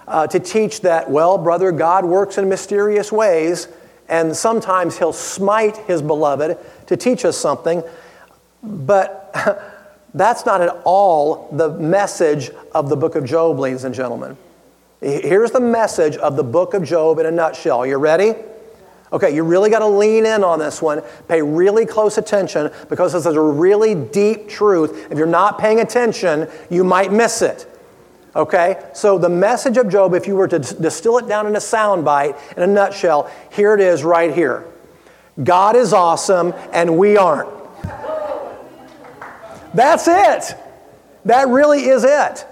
[0.06, 3.68] uh, to teach that, well, brother, God works in mysterious ways,
[4.08, 7.82] and sometimes he'll smite his beloved to teach us something.
[8.62, 9.34] But
[10.16, 14.38] That's not at all the message of the book of Job, ladies and gentlemen.
[15.02, 17.84] Here's the message of the book of Job in a nutshell.
[17.84, 18.34] You ready?
[19.12, 21.02] Okay, you really got to lean in on this one.
[21.28, 25.12] Pay really close attention because this is a really deep truth.
[25.12, 27.68] If you're not paying attention, you might miss it.
[28.34, 28.82] Okay?
[28.94, 32.38] So, the message of Job, if you were to distill it down in a soundbite,
[32.56, 34.64] in a nutshell, here it is right here
[35.44, 37.65] God is awesome and we aren't.
[39.76, 40.56] That's it.
[41.26, 42.46] That really is it.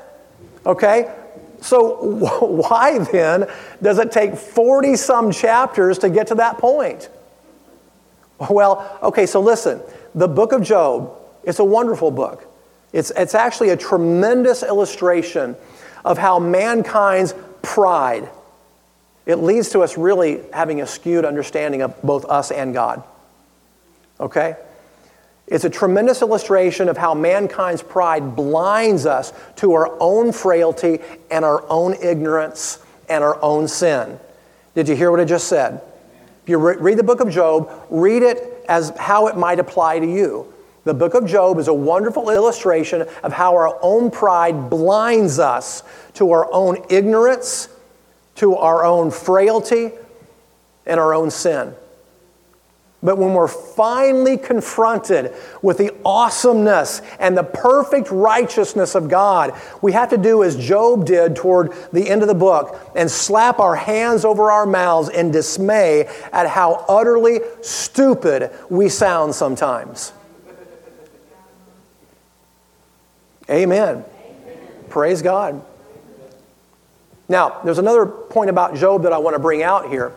[0.67, 1.13] Okay?
[1.61, 3.49] So, why then
[3.83, 7.09] does it take 40 some chapters to get to that point?
[8.51, 9.81] Well, okay, so listen.
[10.15, 12.47] The book of Job, it's a wonderful book.
[12.93, 15.57] It's, it's actually a tremendous illustration
[16.05, 18.29] of how mankind's pride,
[19.25, 23.03] it leads to us really having a skewed understanding of both us and God.
[24.21, 24.57] Okay?
[25.46, 31.44] It's a tremendous illustration of how mankind's pride blinds us to our own frailty and
[31.44, 32.78] our own ignorance
[33.09, 34.18] and our own sin.
[34.74, 35.83] Did you hear what I just said?
[36.42, 39.98] If you re- read the book of Job, read it as how it might apply
[39.98, 40.52] to you.
[40.85, 45.83] The book of Job is a wonderful illustration of how our own pride blinds us
[46.14, 47.68] to our own ignorance,
[48.37, 49.92] to our own frailty,
[50.87, 51.74] and our own sin.
[53.05, 59.93] But when we're finally confronted with the awesomeness and the perfect righteousness of God, we
[59.93, 63.77] have to do as Job did toward the end of the book and slap our
[63.77, 70.14] hands over our mouths in dismay at how utterly stupid we sound sometimes.
[73.51, 74.03] Amen.
[74.03, 74.05] Amen.
[74.88, 75.62] Praise God.
[77.29, 80.14] Now, there's another point about Job that I want to bring out here.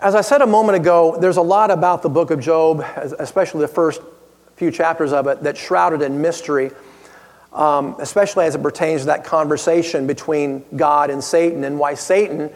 [0.00, 2.84] As I said a moment ago, there's a lot about the book of Job,
[3.18, 4.00] especially the first
[4.54, 6.70] few chapters of it, that's shrouded in mystery,
[7.52, 12.48] um, especially as it pertains to that conversation between God and Satan and why Satan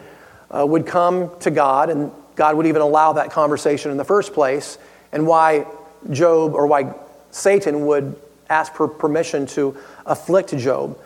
[0.51, 4.33] uh, would come to God and God would even allow that conversation in the first
[4.33, 4.77] place,
[5.11, 5.67] and why
[6.11, 6.93] Job or why
[7.31, 8.15] Satan would
[8.49, 9.75] ask for permission to
[10.05, 10.97] afflict Job.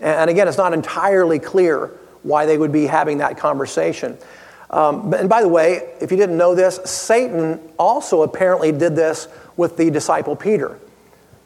[0.00, 1.86] And again, it's not entirely clear
[2.22, 4.18] why they would be having that conversation.
[4.70, 9.28] Um, and by the way, if you didn't know this, Satan also apparently did this
[9.56, 10.78] with the disciple Peter.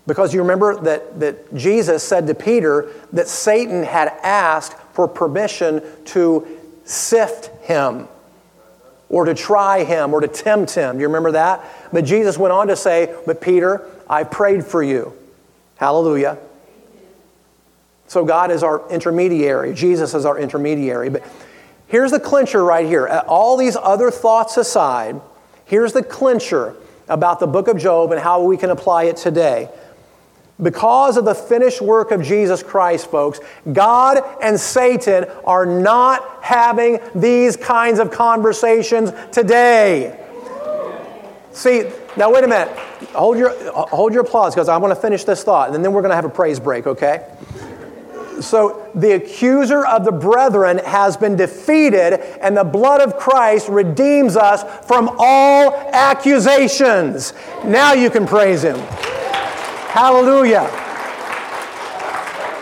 [0.06, 5.83] Because you remember that, that Jesus said to Peter that Satan had asked for permission
[6.06, 6.46] to
[6.85, 8.09] sift him
[9.09, 10.96] or to try him or to tempt him.
[10.96, 11.64] Do you remember that?
[11.92, 15.12] But Jesus went on to say, But Peter, I prayed for you.
[15.76, 16.38] Hallelujah.
[18.06, 21.11] So God is our intermediary, Jesus is our intermediary.
[21.11, 21.22] But
[21.90, 23.09] Here's the clincher right here.
[23.09, 25.20] Uh, all these other thoughts aside,
[25.64, 26.76] here's the clincher
[27.09, 29.68] about the book of Job and how we can apply it today.
[30.62, 33.40] Because of the finished work of Jesus Christ, folks,
[33.72, 40.16] God and Satan are not having these kinds of conversations today.
[41.50, 42.68] See, now wait a minute.
[43.14, 45.92] Hold your, uh, hold your applause because I want to finish this thought, and then
[45.92, 47.26] we're going to have a praise break, okay?
[48.40, 54.37] So the accuser of the brethren has been defeated, and the blood of Christ redeems
[54.37, 57.33] us from all accusations.
[57.64, 58.79] Now you can praise him.
[59.90, 60.64] Hallelujah.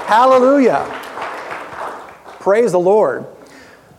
[0.07, 0.85] Hallelujah.
[2.41, 3.27] Praise the Lord.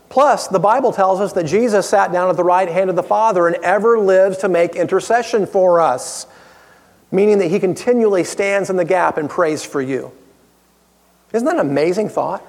[0.09, 3.03] Plus, the Bible tells us that Jesus sat down at the right hand of the
[3.03, 6.25] Father and ever lives to make intercession for us,
[7.11, 10.11] meaning that he continually stands in the gap and prays for you.
[11.33, 12.43] Isn't that an amazing thought?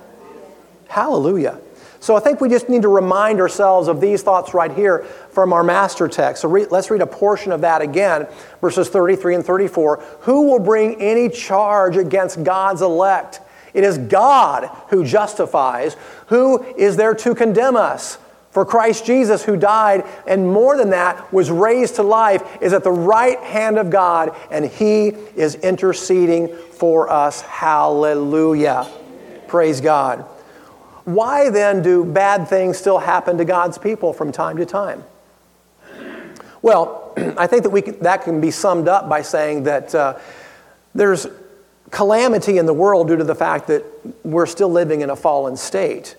[0.89, 1.61] Hallelujah.
[2.01, 5.53] So I think we just need to remind ourselves of these thoughts right here from
[5.53, 6.43] our master text.
[6.43, 8.27] So re- let's read a portion of that again,
[8.63, 10.03] verses 33 and 34.
[10.23, 13.41] Who will bring any charge against God's elect?
[13.75, 15.95] It is God who justifies.
[16.29, 18.19] Who is there to condemn us?
[18.51, 22.83] For Christ Jesus, who died and more than that was raised to life, is at
[22.83, 27.43] the right hand of God and he is interceding for us.
[27.43, 28.89] Hallelujah.
[29.47, 30.25] Praise God.
[31.05, 35.05] Why then do bad things still happen to God's people from time to time?
[36.61, 40.19] Well, I think that we can, that can be summed up by saying that uh,
[40.95, 41.27] there's
[41.91, 43.85] calamity in the world due to the fact that
[44.25, 46.17] we're still living in a fallen state.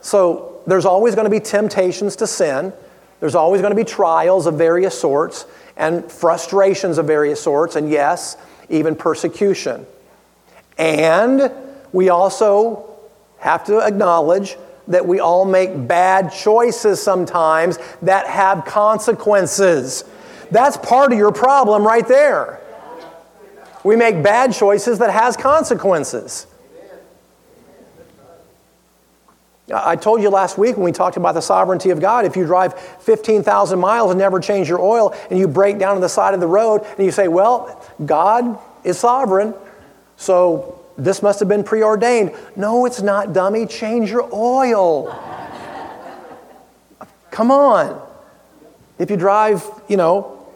[0.00, 2.72] So there's always going to be temptations to sin.
[3.20, 5.46] There's always going to be trials of various sorts
[5.76, 8.36] and frustrations of various sorts, and yes,
[8.68, 9.86] even persecution.
[10.78, 11.50] And
[11.92, 12.98] we also
[13.38, 14.56] have to acknowledge
[14.88, 20.04] that we all make bad choices sometimes that have consequences.
[20.50, 22.60] That's part of your problem right there.
[23.84, 26.46] We make bad choices that has consequences.
[29.72, 32.44] I told you last week when we talked about the sovereignty of God, if you
[32.44, 36.34] drive 15,000 miles and never change your oil and you break down on the side
[36.34, 39.54] of the road and you say, well, God is sovereign,
[40.16, 42.32] so this must have been preordained.
[42.54, 43.66] No, it's not, dummy.
[43.66, 45.10] Change your oil.
[47.30, 48.00] Come on.
[48.98, 50.46] If you drive, you know,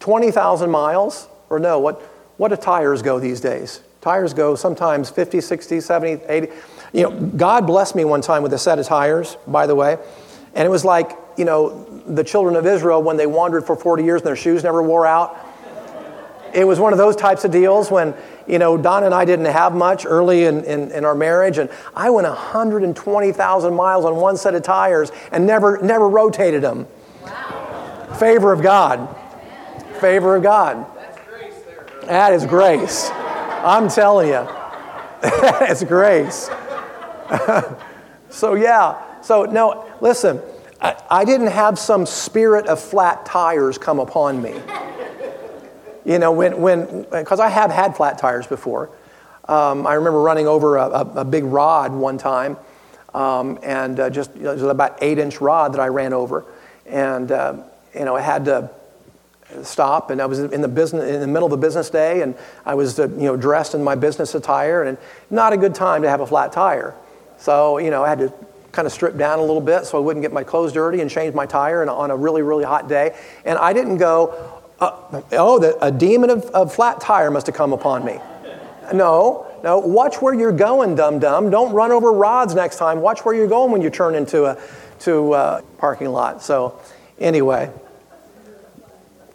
[0.00, 2.00] 20,000 miles, or no, what,
[2.36, 3.80] what do tires go these days?
[4.00, 6.48] Tires go sometimes 50, 60, 70, 80.
[6.92, 9.98] You know, God blessed me one time with a set of tires, by the way,
[10.54, 14.04] and it was like, you know, the children of Israel when they wandered for 40
[14.04, 15.36] years and their shoes never wore out.
[16.54, 18.14] It was one of those types of deals when,
[18.46, 21.68] you know, Don and I didn't have much early in, in, in our marriage, and
[21.94, 26.86] I went 120,000 miles on one set of tires and never, never rotated them.
[27.22, 28.16] Wow.
[28.18, 29.14] Favor of God.
[30.00, 30.86] Favor of God.
[32.06, 33.10] That is grace.
[33.12, 34.48] I'm telling you.
[35.22, 36.48] it's grace.
[38.30, 39.20] so, yeah.
[39.22, 40.40] So, no, listen,
[40.80, 44.60] I, I didn't have some spirit of flat tires come upon me.
[46.04, 48.90] You know, when, when, because I have had flat tires before.
[49.48, 52.56] Um, I remember running over a, a, a, big rod one time,
[53.14, 56.44] um, and uh, just, you know, about eight inch rod that I ran over.
[56.84, 57.62] And, uh,
[57.94, 58.70] you know, I had to
[59.62, 62.34] stop, and I was in the, business, in the middle of a business day, and
[62.64, 64.98] I was, uh, you know, dressed in my business attire, and
[65.30, 66.94] not a good time to have a flat tire.
[67.38, 68.32] So, you know, I had to
[68.72, 71.10] kind of strip down a little bit so I wouldn't get my clothes dirty and
[71.10, 73.16] change my tire on a really, really hot day.
[73.44, 77.56] And I didn't go, uh, oh, the, a demon of, of flat tire must have
[77.56, 78.18] come upon me.
[78.92, 81.50] No, no, watch where you're going, dum dum.
[81.50, 83.00] Don't run over rods next time.
[83.00, 84.58] Watch where you're going when you turn into a
[85.00, 86.42] to a parking lot.
[86.42, 86.78] So,
[87.18, 87.70] anyway.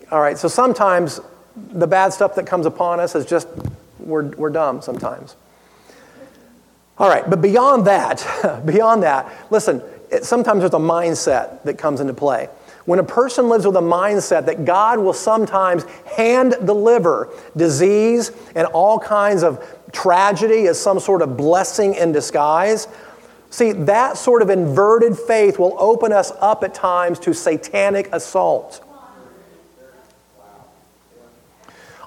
[0.09, 1.19] All right, so sometimes
[1.55, 3.47] the bad stuff that comes upon us is just
[3.99, 5.35] we're, we're dumb sometimes.
[7.01, 9.81] All right, but beyond that, beyond that, listen,
[10.11, 12.47] it, sometimes there's a mindset that comes into play.
[12.85, 15.83] When a person lives with a mindset that God will sometimes
[16.15, 22.87] hand deliver disease and all kinds of tragedy as some sort of blessing in disguise,
[23.49, 28.87] see, that sort of inverted faith will open us up at times to satanic assault.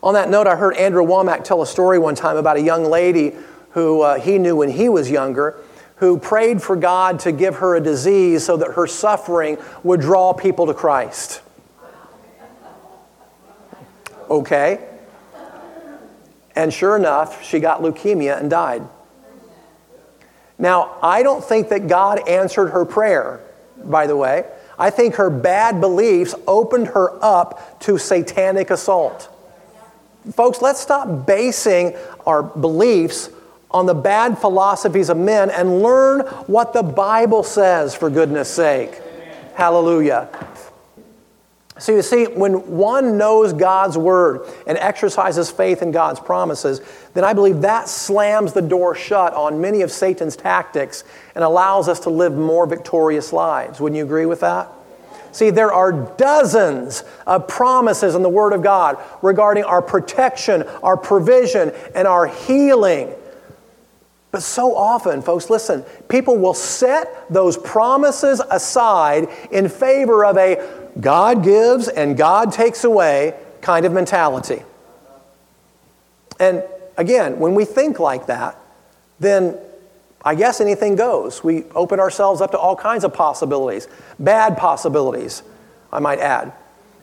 [0.05, 2.85] On that note, I heard Andrew Wommack tell a story one time about a young
[2.85, 3.33] lady
[3.75, 5.61] who uh, he knew when he was younger
[5.97, 10.33] who prayed for God to give her a disease so that her suffering would draw
[10.33, 11.41] people to Christ.
[14.29, 14.87] Okay.
[16.57, 18.83] And sure enough, she got leukemia and died.
[20.59, 23.41] Now, I don't think that God answered her prayer,
[23.77, 24.45] by the way.
[24.79, 29.29] I think her bad beliefs opened her up to satanic assault.
[30.33, 31.97] Folks, let's stop basing
[32.27, 33.31] our beliefs
[33.75, 39.03] on the bad philosophies of men and learn what the Bible says, for goodness sake.
[39.55, 40.29] Hallelujah.
[41.77, 46.81] So you see, when one knows God's word and exercises faith in God's promises,
[47.15, 51.03] then I believe that slams the door shut on many of Satan's tactics
[51.35, 53.81] and allows us to live more victorious lives.
[53.81, 54.69] Wouldn't you agree with that?
[55.33, 60.97] See, there are dozens of promises in the Word of God regarding our protection, our
[60.97, 63.13] provision, and our healing.
[64.35, 70.91] But so often, folks, listen, people will set those promises aside in favor of a
[71.01, 74.65] God gives and God takes away kind of mentality.
[76.41, 76.65] And
[76.97, 78.59] again, when we think like that,
[79.21, 79.57] then
[80.25, 81.45] I guess anything goes.
[81.45, 83.87] We open ourselves up to all kinds of possibilities,
[84.19, 85.45] bad possibilities,
[85.93, 86.53] I might add.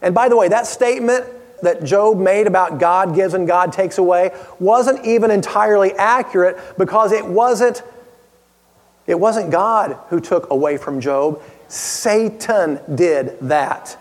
[0.01, 1.27] And by the way, that statement
[1.61, 7.11] that Job made about God gives and God takes away wasn't even entirely accurate because
[7.11, 7.83] it wasn't
[9.07, 11.41] it wasn't God who took away from Job.
[11.67, 13.97] Satan did that.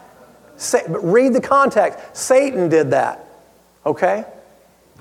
[0.57, 2.17] Sa- read the context.
[2.17, 3.25] Satan did that.
[3.85, 4.25] Okay?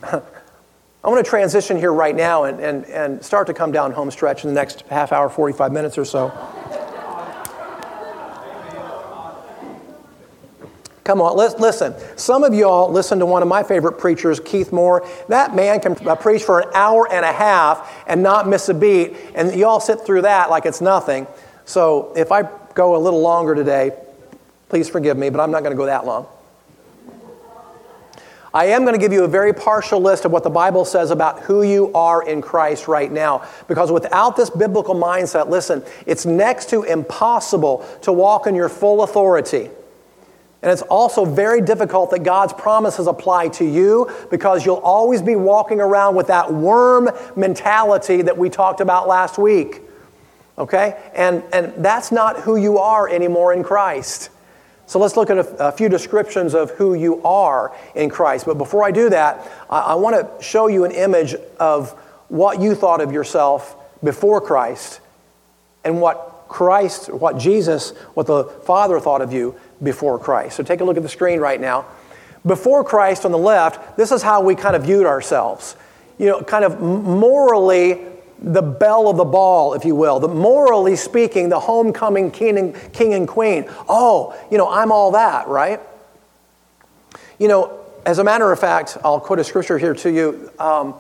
[0.04, 4.12] I want to transition here right now and, and, and start to come down home
[4.12, 6.30] stretch in the next half hour, 45 minutes or so.
[11.10, 11.96] Come on, listen.
[12.18, 15.08] Some of y'all listen to one of my favorite preachers, Keith Moore.
[15.28, 18.76] That man can uh, preach for an hour and a half and not miss a
[18.76, 21.26] beat, and y'all sit through that like it's nothing.
[21.66, 22.44] So if I
[22.76, 23.98] go a little longer today,
[24.68, 26.28] please forgive me, but I'm not going to go that long.
[28.54, 31.10] I am going to give you a very partial list of what the Bible says
[31.10, 33.48] about who you are in Christ right now.
[33.68, 39.02] Because without this biblical mindset, listen, it's next to impossible to walk in your full
[39.02, 39.72] authority.
[40.62, 45.36] And it's also very difficult that God's promises apply to you because you'll always be
[45.36, 49.82] walking around with that worm mentality that we talked about last week.
[50.58, 51.02] Okay?
[51.16, 54.30] And, and that's not who you are anymore in Christ.
[54.86, 58.46] So let's look at a, a few descriptions of who you are in Christ.
[58.46, 61.92] But before I do that, I, I want to show you an image of
[62.28, 65.00] what you thought of yourself before Christ
[65.86, 70.58] and what Christ, what Jesus, what the Father thought of you before Christ.
[70.58, 71.86] So take a look at the screen right now.
[72.46, 75.76] Before Christ on the left, this is how we kind of viewed ourselves.
[76.18, 78.06] You know, kind of morally
[78.42, 82.94] the belle of the ball, if you will, the morally speaking, the homecoming king and,
[82.94, 83.66] king and queen.
[83.90, 85.80] Oh, you know, I'm all that, right?
[87.38, 90.52] You know, as a matter of fact, I'll quote a scripture here to you.
[90.58, 90.96] Um,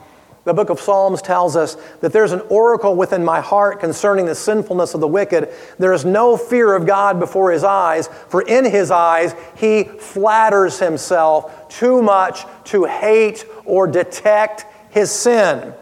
[0.46, 4.36] the book of Psalms tells us that there's an oracle within my heart concerning the
[4.36, 5.50] sinfulness of the wicked.
[5.78, 10.80] There is no fear of God before his eyes, for in his eyes he flatters
[10.80, 15.74] himself too much to hate or detect his sin.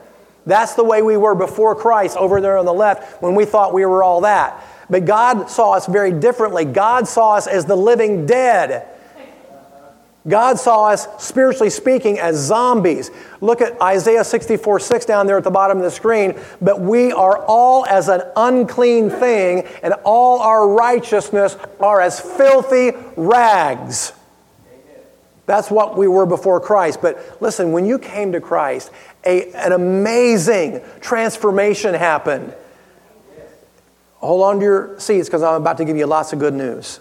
[0.45, 3.74] That's the way we were before Christ over there on the left when we thought
[3.74, 4.64] we were all that.
[4.89, 6.66] But God saw us very differently.
[6.66, 8.88] God saw us as the living dead.
[10.28, 13.12] God saw us, spiritually speaking, as zombies.
[13.40, 16.38] Look at Isaiah 64 6 down there at the bottom of the screen.
[16.62, 22.92] But we are all as an unclean thing, and all our righteousness are as filthy
[23.16, 24.12] rags.
[25.46, 27.02] That's what we were before Christ.
[27.02, 28.92] But listen, when you came to Christ,
[29.26, 32.54] a, an amazing transformation happened.
[34.16, 37.00] Hold on to your seats because I'm about to give you lots of good news.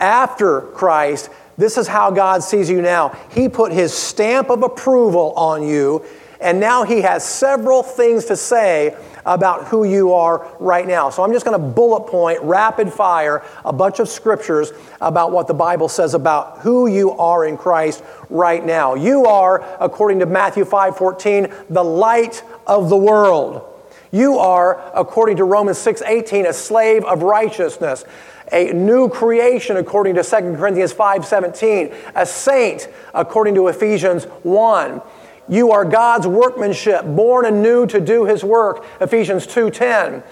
[0.00, 3.10] After Christ, this is how God sees you now.
[3.30, 6.04] He put his stamp of approval on you,
[6.40, 8.96] and now he has several things to say
[9.26, 11.10] about who you are right now.
[11.10, 15.48] So I'm just going to bullet point, rapid fire, a bunch of scriptures about what
[15.48, 18.94] the Bible says about who you are in Christ right now.
[18.94, 23.77] You are, according to Matthew 5:14, the light of the world.
[24.10, 28.04] You are, according to Romans 6:18, a slave of righteousness
[28.52, 35.02] a new creation according to 2 Corinthians 5:17, a saint according to Ephesians 1.
[35.48, 40.22] You are God's workmanship, born anew to do his work, Ephesians 2:10.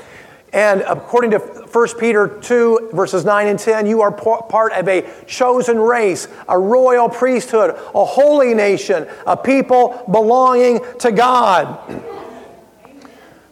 [0.53, 5.05] And according to 1 Peter 2, verses 9 and 10, you are part of a
[5.27, 11.79] chosen race, a royal priesthood, a holy nation, a people belonging to God.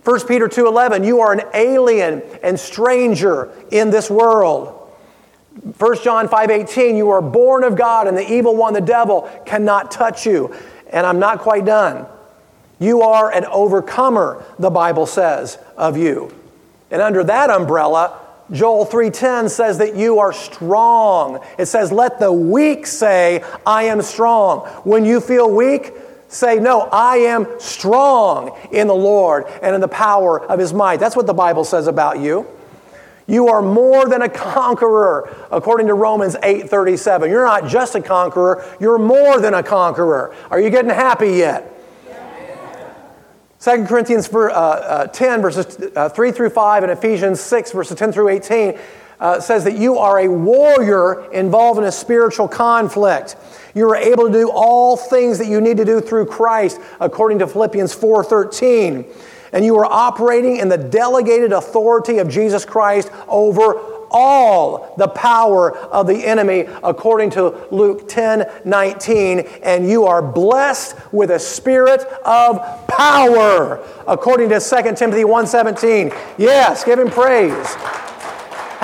[0.04, 4.72] 1 Peter 2:11 you are an alien and stranger in this world.
[5.78, 9.90] 1 John 5:18 you are born of God and the evil one the devil cannot
[9.90, 10.54] touch you.
[10.90, 12.06] And I'm not quite done.
[12.78, 16.30] You are an overcomer, the Bible says of you.
[16.90, 18.12] And under that umbrella,
[18.50, 21.40] Joel 3:10 says that you are strong.
[21.56, 24.60] It says let the weak say I am strong.
[24.84, 25.94] When you feel weak,
[26.34, 30.98] Say, no, I am strong in the Lord and in the power of his might.
[30.98, 32.44] That's what the Bible says about you.
[33.28, 37.30] You are more than a conqueror, according to Romans 8:37.
[37.30, 40.34] You're not just a conqueror, you're more than a conqueror.
[40.50, 41.70] Are you getting happy yet?
[43.60, 48.10] 2 Corinthians uh, uh, 10, verses uh, 3 through 5, and Ephesians 6, verses 10
[48.12, 48.76] through 18
[49.24, 53.36] uh, says that you are a warrior involved in a spiritual conflict.
[53.74, 57.38] You are able to do all things that you need to do through Christ, according
[57.38, 59.06] to Philippians 4:13.
[59.54, 65.74] And you are operating in the delegated authority of Jesus Christ over all the power
[65.74, 69.40] of the enemy, according to Luke 10 19.
[69.62, 76.12] And you are blessed with a spirit of power, according to 2 Timothy 1 17.
[76.36, 78.03] Yes, give him praise.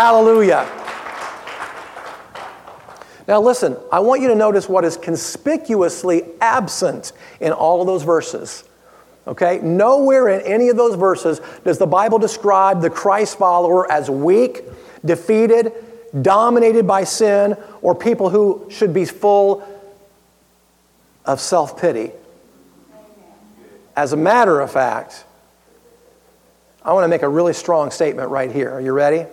[0.01, 0.67] Hallelujah.
[3.29, 8.03] Now, listen, I want you to notice what is conspicuously absent in all of those
[8.03, 8.65] verses.
[9.27, 9.59] Okay?
[9.59, 14.63] Nowhere in any of those verses does the Bible describe the Christ follower as weak,
[15.05, 15.75] defeated,
[16.23, 19.63] dominated by sin, or people who should be full
[21.27, 22.13] of self pity.
[23.95, 25.27] As a matter of fact,
[26.83, 28.71] I want to make a really strong statement right here.
[28.71, 29.27] Are you ready?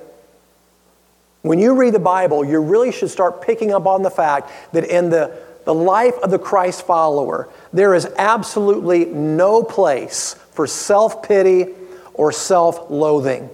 [1.48, 4.84] When you read the Bible, you really should start picking up on the fact that
[4.84, 11.24] in the, the life of the Christ follower, there is absolutely no place for self
[11.24, 11.74] pity
[12.14, 13.50] or self loathing.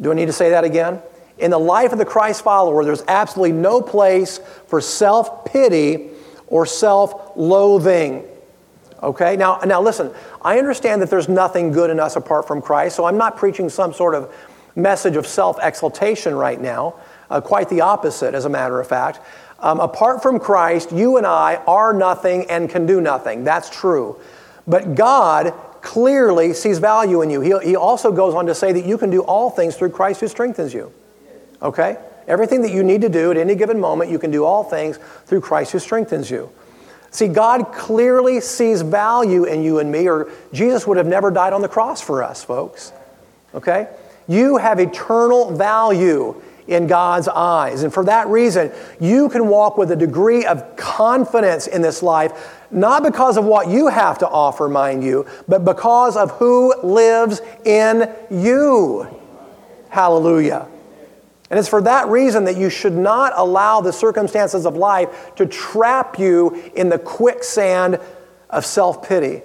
[0.00, 1.00] Do I need to say that again?
[1.38, 6.10] In the life of the Christ follower, there's absolutely no place for self pity
[6.46, 8.24] or self loathing.
[9.02, 9.36] Okay?
[9.36, 13.04] Now, now listen, I understand that there's nothing good in us apart from Christ, so
[13.04, 14.32] I'm not preaching some sort of
[14.76, 16.94] message of self exaltation right now.
[17.30, 19.20] Uh, quite the opposite, as a matter of fact.
[19.58, 23.44] Um, apart from Christ, you and I are nothing and can do nothing.
[23.44, 24.20] That's true.
[24.66, 27.40] But God clearly sees value in you.
[27.40, 30.20] He, he also goes on to say that you can do all things through Christ
[30.20, 30.92] who strengthens you.
[31.62, 31.98] Okay?
[32.26, 34.98] Everything that you need to do at any given moment, you can do all things
[35.26, 36.50] through Christ who strengthens you.
[37.10, 41.52] See, God clearly sees value in you and me, or Jesus would have never died
[41.52, 42.92] on the cross for us, folks.
[43.54, 43.88] Okay?
[44.26, 47.82] You have eternal value in God's eyes.
[47.82, 52.64] And for that reason, you can walk with a degree of confidence in this life,
[52.70, 57.40] not because of what you have to offer, mind you, but because of who lives
[57.64, 59.06] in you.
[59.90, 60.66] Hallelujah.
[61.50, 65.46] And it's for that reason that you should not allow the circumstances of life to
[65.46, 68.00] trap you in the quicksand
[68.48, 69.42] of self pity,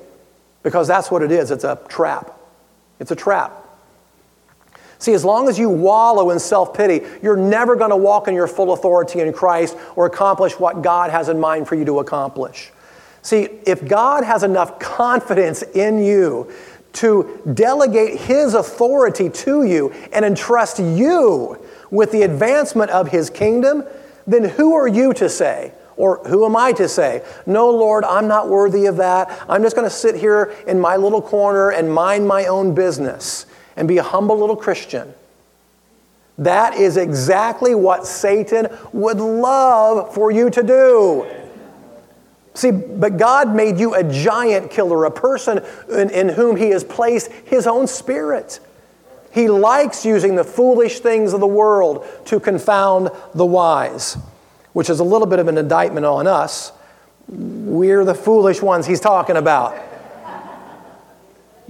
[0.63, 1.51] because that's what it is.
[1.51, 2.39] It's a trap.
[2.99, 3.68] It's a trap.
[4.99, 8.35] See, as long as you wallow in self pity, you're never going to walk in
[8.35, 11.99] your full authority in Christ or accomplish what God has in mind for you to
[11.99, 12.71] accomplish.
[13.21, 16.51] See, if God has enough confidence in you
[16.93, 21.57] to delegate His authority to you and entrust you
[21.91, 23.83] with the advancement of his kingdom,
[24.27, 25.73] then who are you to say?
[25.95, 29.43] Or who am I to say, No, Lord, I'm not worthy of that.
[29.49, 33.45] I'm just going to sit here in my little corner and mind my own business
[33.79, 35.13] and be a humble little Christian.
[36.37, 41.25] That is exactly what Satan would love for you to do.
[42.53, 46.83] See, but God made you a giant killer, a person in, in whom He has
[46.83, 48.59] placed His own spirit.
[49.31, 54.17] He likes using the foolish things of the world to confound the wise,
[54.73, 56.73] which is a little bit of an indictment on us.
[57.29, 59.77] We're the foolish ones he's talking about.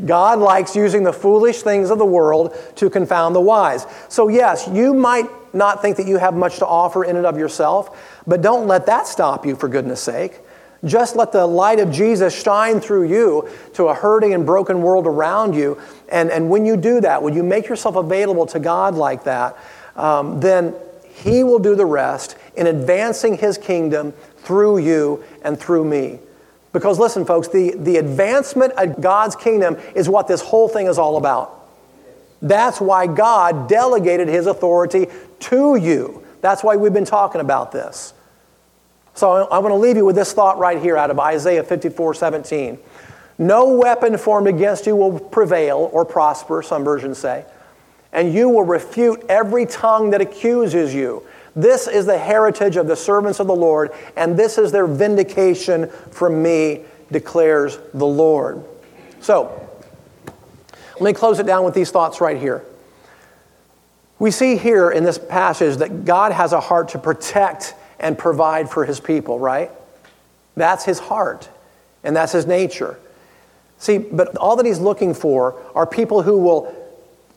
[0.06, 3.86] God likes using the foolish things of the world to confound the wise.
[4.08, 7.38] So, yes, you might not think that you have much to offer in and of
[7.38, 10.40] yourself, but don't let that stop you, for goodness sake.
[10.86, 15.08] Just let the light of Jesus shine through you to a hurting and broken world
[15.08, 15.78] around you.
[16.08, 19.58] And, and when you do that, when you make yourself available to God like that,
[19.98, 20.74] um, then
[21.04, 26.20] He will do the rest in advancing His kingdom through you and through me.
[26.72, 30.98] Because listen, folks, the, the advancement of God's kingdom is what this whole thing is
[30.98, 31.56] all about.
[32.42, 35.08] That's why God delegated His authority
[35.40, 36.24] to you.
[36.42, 38.14] That's why we've been talking about this.
[39.14, 42.14] So I want to leave you with this thought right here out of Isaiah 54
[42.14, 42.80] 17.
[43.38, 47.46] No weapon formed against you will prevail or prosper, some versions say,
[48.12, 51.24] and you will refute every tongue that accuses you.
[51.60, 55.90] This is the heritage of the servants of the Lord, and this is their vindication
[56.10, 58.64] from me, declares the Lord.
[59.20, 59.70] So,
[60.94, 62.64] let me close it down with these thoughts right here.
[64.20, 68.70] We see here in this passage that God has a heart to protect and provide
[68.70, 69.70] for his people, right?
[70.56, 71.50] That's his heart,
[72.06, 72.98] and that's his nature.
[73.80, 76.74] See, but all that he's looking for are people who will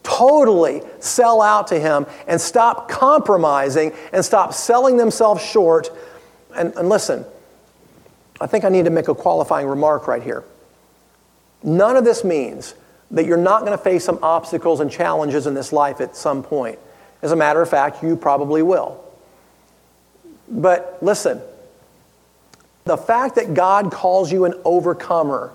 [0.02, 5.90] totally sell out to him and stop compromising and stop selling themselves short.
[6.56, 7.24] And, and listen,
[8.40, 10.44] I think I need to make a qualifying remark right here.
[11.62, 12.74] None of this means
[13.12, 16.42] that you're not going to face some obstacles and challenges in this life at some
[16.42, 16.78] point.
[17.20, 19.02] As a matter of fact, you probably will.
[20.48, 21.40] But listen,
[22.84, 25.52] the fact that God calls you an overcomer,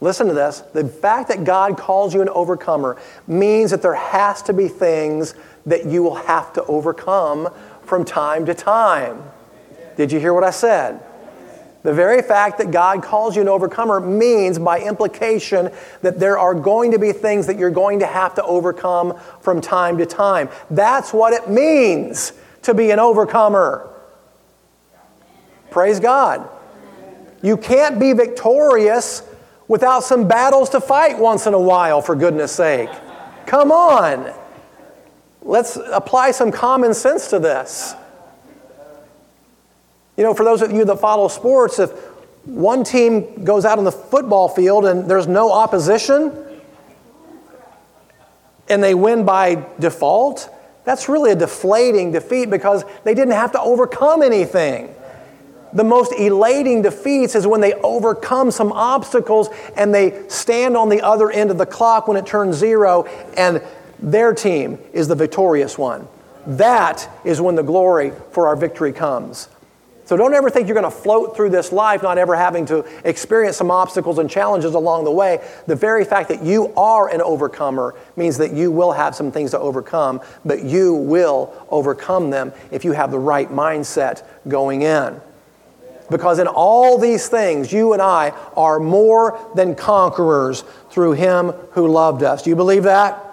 [0.00, 4.42] listen to this, the fact that God calls you an overcomer means that there has
[4.42, 5.34] to be things
[5.66, 7.48] that you will have to overcome
[7.82, 9.22] from time to time.
[9.96, 11.02] Did you hear what I said?
[11.82, 15.70] The very fact that God calls you an overcomer means, by implication,
[16.02, 19.60] that there are going to be things that you're going to have to overcome from
[19.60, 20.48] time to time.
[20.70, 22.32] That's what it means
[22.62, 23.88] to be an overcomer.
[25.70, 26.48] Praise God.
[27.42, 29.22] You can't be victorious
[29.68, 32.90] without some battles to fight once in a while, for goodness sake.
[33.46, 34.34] Come on.
[35.42, 37.94] Let's apply some common sense to this.
[40.16, 41.90] You know, for those of you that follow sports, if
[42.44, 46.32] one team goes out on the football field and there's no opposition
[48.68, 50.50] and they win by default,
[50.84, 54.94] that's really a deflating defeat because they didn't have to overcome anything.
[55.72, 61.02] The most elating defeats is when they overcome some obstacles and they stand on the
[61.02, 63.04] other end of the clock when it turns zero
[63.36, 63.62] and
[63.98, 66.08] their team is the victorious one.
[66.46, 69.48] That is when the glory for our victory comes.
[70.08, 72.78] So don't ever think you're going to float through this life not ever having to
[73.06, 75.46] experience some obstacles and challenges along the way.
[75.66, 79.50] The very fact that you are an overcomer means that you will have some things
[79.50, 85.20] to overcome, but you will overcome them if you have the right mindset going in.
[86.10, 91.88] Because in all these things, you and I are more than conquerors through Him who
[91.88, 92.42] loved us.
[92.42, 93.24] Do you believe that?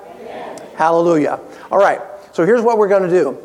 [0.76, 1.40] Hallelujah.
[1.72, 2.02] All right,
[2.34, 3.38] so here's what we're going to do.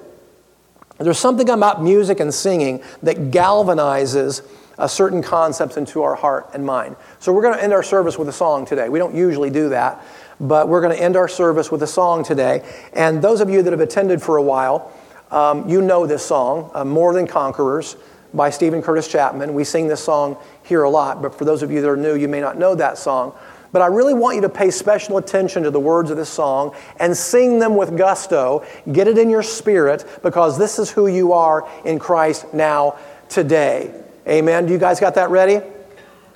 [0.99, 4.43] There's something about music and singing that galvanizes
[4.89, 6.97] certain concepts into our heart and mind.
[7.19, 8.89] So we're going to end our service with a song today.
[8.89, 10.05] We don't usually do that,
[10.41, 12.65] but we're going to end our service with a song today.
[12.93, 14.93] And those of you that have attended for a while,
[15.31, 17.97] um, you know this song, uh, More Than Conquerors
[18.35, 19.55] by Steven Curtis Chapman.
[19.55, 22.15] We sing this song here a lot, but for those of you that are new,
[22.15, 23.35] you may not know that song.
[23.73, 26.75] But I really want you to pay special attention to the words of this song
[26.99, 28.65] and sing them with gusto.
[28.93, 32.97] Get it in your spirit because this is who you are in Christ now,
[33.29, 33.95] today.
[34.27, 34.67] Amen.
[34.67, 35.61] Do you guys got that ready?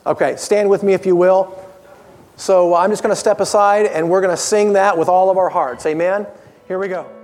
[0.06, 1.60] Okay, stand with me if you will.
[2.36, 5.30] So I'm just going to step aside and we're going to sing that with all
[5.30, 5.86] of our hearts.
[5.86, 6.26] Amen.
[6.68, 7.23] Here we go.